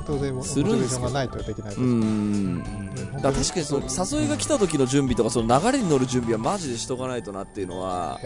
[0.06, 2.64] 当然モチベーションがないとできないですうん。
[3.22, 8.20] 確かにその誘いが来た時の準備とかその流れに乗る準備はマジでしとかないとなっていうのは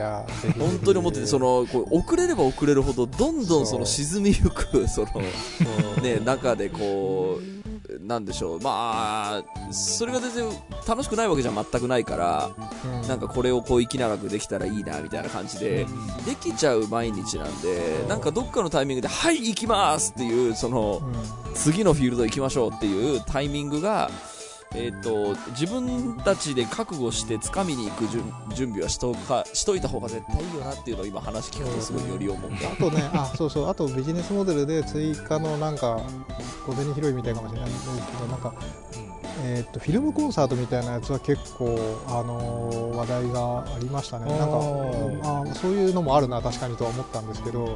[0.58, 7.68] 本当に思っててそのこう遅れれば遅れるほどどんどんその沈みゆくそのね中でこう
[8.02, 8.60] なんでしょう。
[8.60, 10.50] まあそれが全然
[10.88, 12.50] 楽しくないわけじゃ全くないから
[13.04, 13.08] うん。
[13.08, 15.86] なんかこれをこう息長くできたらいいなみたいな感じで
[16.26, 21.14] できちゃう毎日なんでなんかどっかのタイミングではい行きますっていうそのうん。
[21.54, 24.12] 次のフィールド行きましょうっていうタイミングが、
[24.78, 28.08] えー、と自分たちで覚悟して掴みに行く
[28.54, 32.58] 準備はしとかしといた方が絶対いいよなっていうのを今話聞くとすごいより思う、ね。
[32.72, 36.00] あとね、あそうそう、あとビジネスモデルで追加のなんか、
[36.66, 38.54] 小銭拾いみたいかもしれないんですけど、なんか、
[39.44, 41.78] えーっとフィルムコンサートみたいなやつは結構、
[42.08, 45.52] あのー話題がありましたね、なんか、あー。
[45.52, 47.76] あそういうのもあるな、確かにとは思ったんですけど、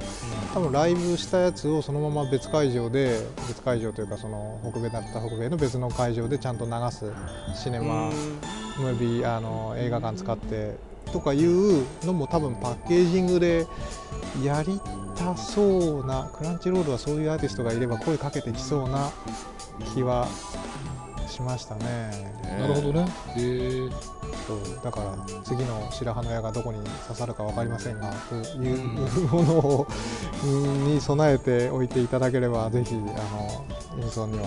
[0.53, 7.11] 多分ライブしたやつをそのまま別会場で、別会場というか、その北米だった北米の別の会場でちゃんと流す
[7.55, 8.09] シネマ。
[8.79, 10.75] ムービーあの映画館使って
[11.11, 13.67] とかいうのも多分パッケージングで
[14.43, 14.79] やり
[15.15, 19.11] たそうなクランチロールはそういうアーティストがいれば声かけてきそうな
[19.93, 20.27] 気は
[21.31, 22.11] しましたね。
[22.59, 23.05] なるほどね。
[23.35, 23.89] へえ
[24.45, 24.83] そう。
[24.83, 29.87] だから次の白羽の矢がどこに刺さるか分かりませんがというものを
[30.43, 33.65] うんに備えておいていただければぜひあの
[33.97, 34.45] ユニソンには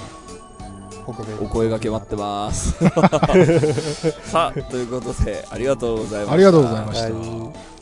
[1.07, 1.13] お
[1.49, 2.73] 声がけ待ってます。
[4.25, 6.33] さあ、ということで、ありがとうございました。
[6.33, 7.13] ありがとうございました。
[7.13, 7.74] はい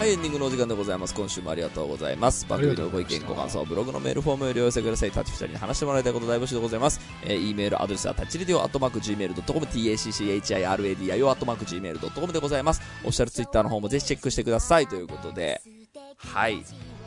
[0.00, 1.14] はい、エンディングのお時間でございます。
[1.14, 2.46] 今週もありがとうございます。
[2.48, 5.10] 番組のご意見、ご感想、ブログのメールフォームよりお寄せください。
[5.10, 7.02] タッチ2人に話してもらいたいこと大募集でございます。
[7.22, 12.80] えー、E メールアドレスはタッチレディオアットマーク Gmail.com、tacchiradio アットマーク Gmail.com でございます。
[13.02, 14.86] オフィシャルツイッターの方もぜひチェックしてください。
[14.86, 15.60] ということで、
[16.16, 16.64] はい。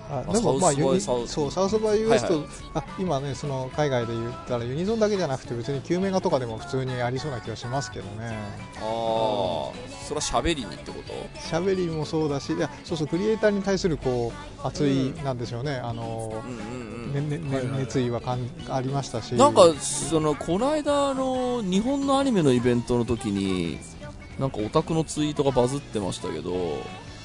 [0.09, 2.43] あでもまあユニそうサウスバイ US と、はい
[2.75, 8.37] あ今ねその海外で言ったらユニゾンだけじゃなくて別に救命画とかでも普通にありそうな気がしますけどね。
[8.77, 11.13] ああ、それは喋りにってこと？
[11.39, 14.31] 喋りもそうだしいやそうそうクリエイターに対するこ
[14.63, 15.75] う熱い、うなんでしょうね。
[15.75, 17.29] あのう、んうんうん。
[17.29, 19.35] ねね熱意はかんありましたし。
[19.35, 23.77] なんか、その、この間、あの、日本のアニメのイベントの時に、
[24.39, 26.53] なんかオタクのツイートがバズってましたけど、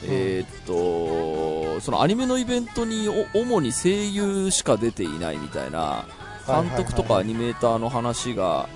[0.04, 6.06] えーっと、そのアニメのイベントにお主に声優しか出ていないみたいな、
[6.46, 8.68] 監督とかアニメーターの話が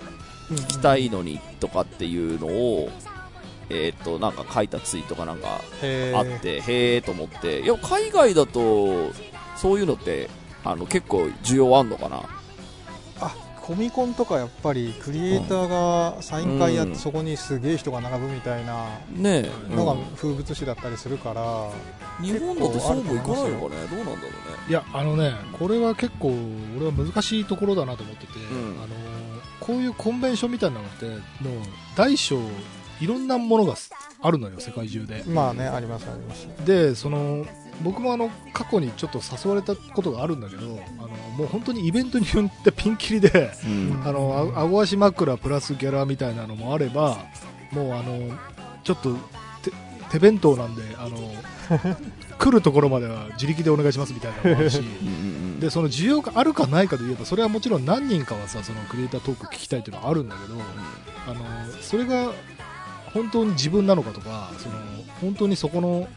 [0.50, 2.90] 聞きたいのにとかっていうのを、
[3.70, 5.60] えーっと、なんか書いたツイートがなんかあっ
[6.40, 9.12] て、へーと思って、いや、海外だと、
[9.56, 10.28] そういうのって、
[10.64, 12.16] あの、結構需要あんのかな？
[12.18, 12.41] あ
[13.62, 16.98] コミコンとかやっぱりクリエイターがサイン会やって、うん。
[16.98, 18.88] そこにすげえ人が並ぶみたいな
[19.70, 21.70] のがうん風物詩だったりするから、
[22.20, 23.86] 日本だとそうもいかないのかね。
[23.90, 24.20] どうなんだろうね。
[24.68, 26.34] いやあのねこれは結構
[26.76, 28.82] 俺は難しいところだなと思ってて、うん。
[28.82, 28.88] あの
[29.60, 31.18] こういうコンベンションみたいなのってもう
[31.96, 32.40] 大小
[33.00, 33.74] いろんなものが
[34.20, 35.22] あるのよ世界中で。
[35.26, 37.46] まあねありますありますでその
[37.82, 40.62] 僕もあの過去にちょっと誘われたことがあるんだけど
[40.98, 44.02] あのもう本当にイベントによってピンキリでうん。
[44.04, 47.18] あのあ顎足枕プラスギャラみたいなのもあれば
[47.72, 48.36] もうあの
[48.84, 49.14] ちょっと
[49.62, 49.72] 手
[50.10, 51.16] 手弁当なんであの
[52.38, 54.82] 来るところまでは自力でお願いしますみたいなのもあるし
[55.60, 60.54] でその需要があるかないかで言えばそれはもちろん何人かはさそのクリエイタートーク聞きたいっていうのはあるんだけど
[61.28, 61.44] あの
[61.80, 62.32] それが
[63.14, 64.74] 本当に自分なのかとかその
[65.20, 66.08] 本当にそこの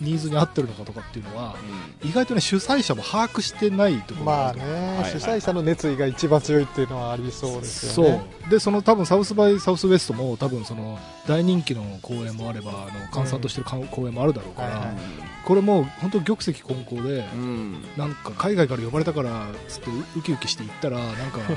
[0.00, 1.56] ニーズに合ってるのかとかっていうのは、
[2.02, 4.62] 意外とね主催者も把握してないところまあね、
[4.98, 8.28] はい、主催者の熱意が一番強いっていうのはありそうですよね。
[8.40, 8.50] そう。
[8.50, 14.96] でその多分サウスバイサウスウエストも多分その大人気の公演もあればあの閑散としてる公演もあるだろうから、はいはい、
[15.44, 21.40] これも本当玉石混交で、うん、なんか海外から呼ばれたからつってウキウキして行ったらなんか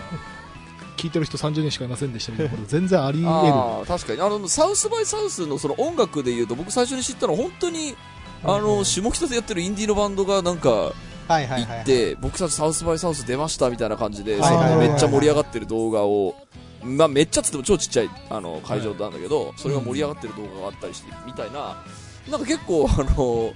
[0.99, 3.87] 聞いてる人30人しかいませんでしたみたいなこと全然あり得る。
[3.87, 4.21] 確かに。
[4.21, 7.95] あのサウスバイサウスのその音楽でいうと僕最初に知ったのは本当に
[8.43, 10.93] あの下北でやってるインディーのバンドがなんか
[11.27, 16.35] 行って、僕たちサウスバイサウス出ましたみたいな感じで、めっちゃ盛り上がってる動画を、
[16.83, 21.83] まあ、めっちゃつっても超ちっちゃいあの会場なんだけど、それが盛り上がってる動画があったりしてみたいな、
[22.29, 23.53] なんか結構あの、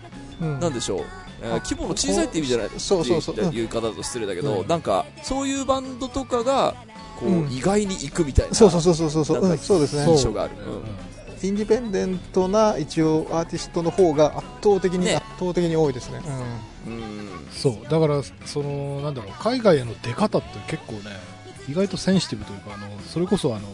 [0.60, 1.02] なんでしょう。
[1.44, 3.36] 規模の小さいって意味じゃないそうそうそう。
[3.36, 6.76] いう方だと失礼だけど、なんかそういうバンドとかが
[7.20, 8.56] こう、意外に行くみたいな。
[8.56, 9.58] そうそうそうそうそう。
[9.58, 10.12] そうですね。
[10.12, 10.54] 印象がある、
[11.44, 16.22] インディペンデントな一応アーティストの方が圧倒的に、ね、圧倒的に多いですね、
[16.86, 17.90] うん、うん、そう。
[17.90, 21.12] だからそのなんだろう海外への出方って結構ね
[21.70, 23.68] 意外とセンシティブというかあのそれこそあの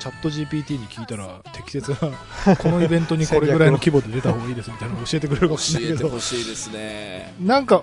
[0.00, 7.32] チャット GPT に聞いたら適切なこのイベントにこれぐらいの規模で出た方がいいですみたいなの教えてくれるかもしれないけど教えてほしいですね。
[7.40, 7.82] なんか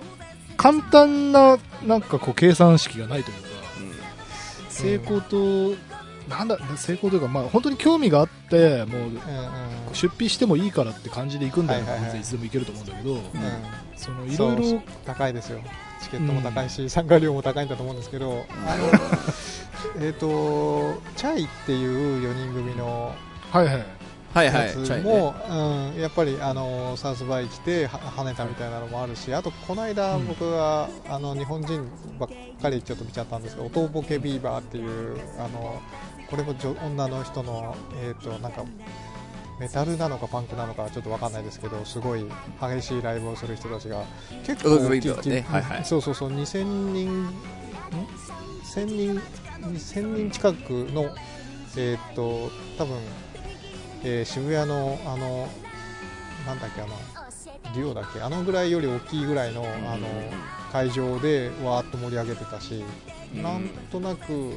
[0.56, 3.48] 簡単ななんかこう計算式がないというか、
[3.80, 5.74] うん、成功と
[6.28, 9.10] なんだ成功というか、まあ、本当に興味があってもう、
[9.94, 12.22] 出費してもいいからって感じで行くんだよ、はいはい、い。
[12.22, 13.20] つでも行けると思うんだけど、うん、
[13.96, 14.82] そのいろいろ。
[15.04, 15.60] 高いですよ。
[16.00, 18.90] チケットも高いし、うん、参加料も高いんだと思うんですけど、あの
[20.04, 23.14] えっとチャイっていう4人組の
[23.50, 24.02] はいはい。
[24.34, 25.34] はいはい、も、
[25.92, 31.86] ね、うん、やっぱりあのサウスバイ来て跳ねたみたいなのもあるしあとこの間僕が、うん、あの日本人
[32.18, 32.30] ばっ
[32.62, 35.82] かりちょっと見ちゃったんですけど音ボケビーバーっていうあの
[36.32, 38.64] これも女の人の、えーと、なんか
[39.60, 42.24] メタルなのかパンクなのかちょっと分かんないですけどすごい
[42.58, 44.02] 激しいライブをする人たちが
[44.42, 44.70] 結構、
[45.28, 45.42] ね。
[45.42, 47.28] はいはい、そうそうそう2000人
[48.64, 49.20] 1000人
[49.60, 51.14] 2000人近くの
[51.76, 52.96] えっ、ー、と多分、
[54.02, 55.46] えー、渋谷のあの
[56.46, 56.96] なんだっけあの
[57.74, 58.22] デュオだっけ？
[58.22, 60.08] あのぐらいより大きいぐらいのあの
[60.72, 62.82] 会場でわーっと盛り上げてたし
[63.34, 64.56] なんとなく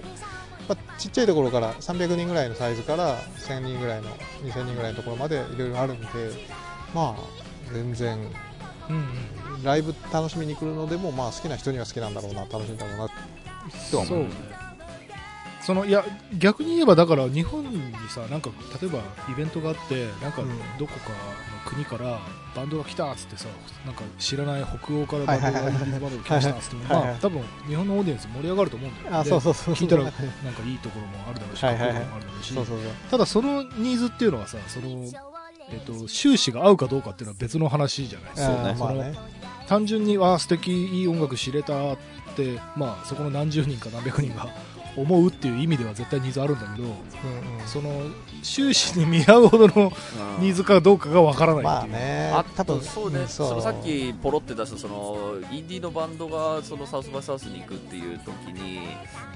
[0.68, 4.10] まあ、ちっちゃいところから300人ぐらいのサイズから1000人ぐらいの
[4.44, 6.08] 2000人ぐらいのところまでいろいろあるんで
[6.94, 8.18] まあ全然、
[8.90, 8.96] うん
[9.56, 13.08] うん、ライブ楽しみに来るのでも、まあ、好きな人には好きなんだろうな楽しいんだろうな
[13.92, 14.06] とは思う。
[14.06, 14.26] そう
[15.66, 16.06] そのいや
[16.38, 19.00] 逆に言えばだから日本にさなんか例えば
[19.32, 20.44] イベントがあってなんか
[20.78, 22.20] どこかの国から
[22.56, 23.48] バンドが来たっつってさ
[23.86, 29.74] なんか知らない北欧からバンドがバンドが来ましたっつってもまあ多分日本のオーディエンス盛り上がると思うんだよ、ね、そうそうそう。
[29.74, 30.22] 聞いたらなんか
[30.64, 32.54] いいところもあるだろうし、はいはいはい、もあるだろうし。
[33.10, 34.88] ただそのニーズっていうのはさその
[35.72, 39.16] えっと、収支が合うかどうかっていうのは別の話じゃないですか、ね、その、ね、
[39.68, 41.98] 単純にあ素敵いい音楽知れたっ
[42.36, 44.48] て、まあ、そこの何十人か何百人が
[44.98, 47.90] 思うっていう意味では絶対ニーズあるんだけど、うんうん、その
[48.44, 49.92] 収支に見合うほどの
[50.40, 58.82] ニーズかどうかがわからないっていう、まあね、あ多分そうね、うん、そのさっきポロって出したそのインディーのバンドがそのサウスバイサウスに行くっていう時に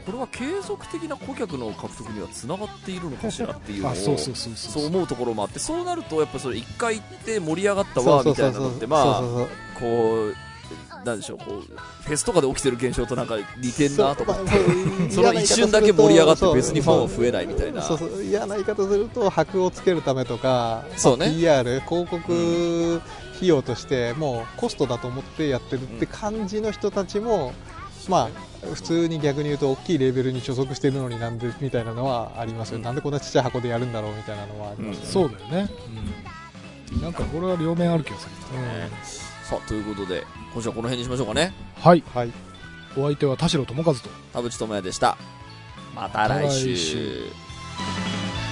[0.06, 9.22] これは継続的な顧客の獲得にはつながっているのかしらっていうのをそう思うところもあってそうなるとやっぱそれ1回行って盛り上がったわみたいなのってまあ
[9.80, 10.49] こう
[11.06, 17.82] なんでしょうこうフェスとかで起きてる現象となんか似てんなと思ってその一瞬だけ盛り上がって別にファンは増えないみたいな。
[17.82, 23.02] そうそう嫌な言い方すると箔をつけるためとかそう、ね、PR 広告
[23.36, 27.54] 費用としてもうコストだと思ってやってるって感じの人たちも、
[28.08, 35.72] まあ普通に逆に言うと大きいレベルに所属してるのになんでみたいなのはありますよ、うん、なんでこんなちっちゃい箱でやるんだろうみたいなのはありますよね、うん、そうだよね、
[36.94, 41.52] うん、なんかこれは両面ある気がする、うんさあということで今週はこの辺にしましょうかね。
[41.78, 42.32] はい、はい、
[42.96, 45.18] お相手は田代智和と田淵智也でした。
[45.96, 46.68] また来週。
[46.68, 46.98] また来週。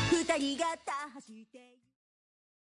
[0.09, 0.65] 二人が
[1.13, 1.66] 走って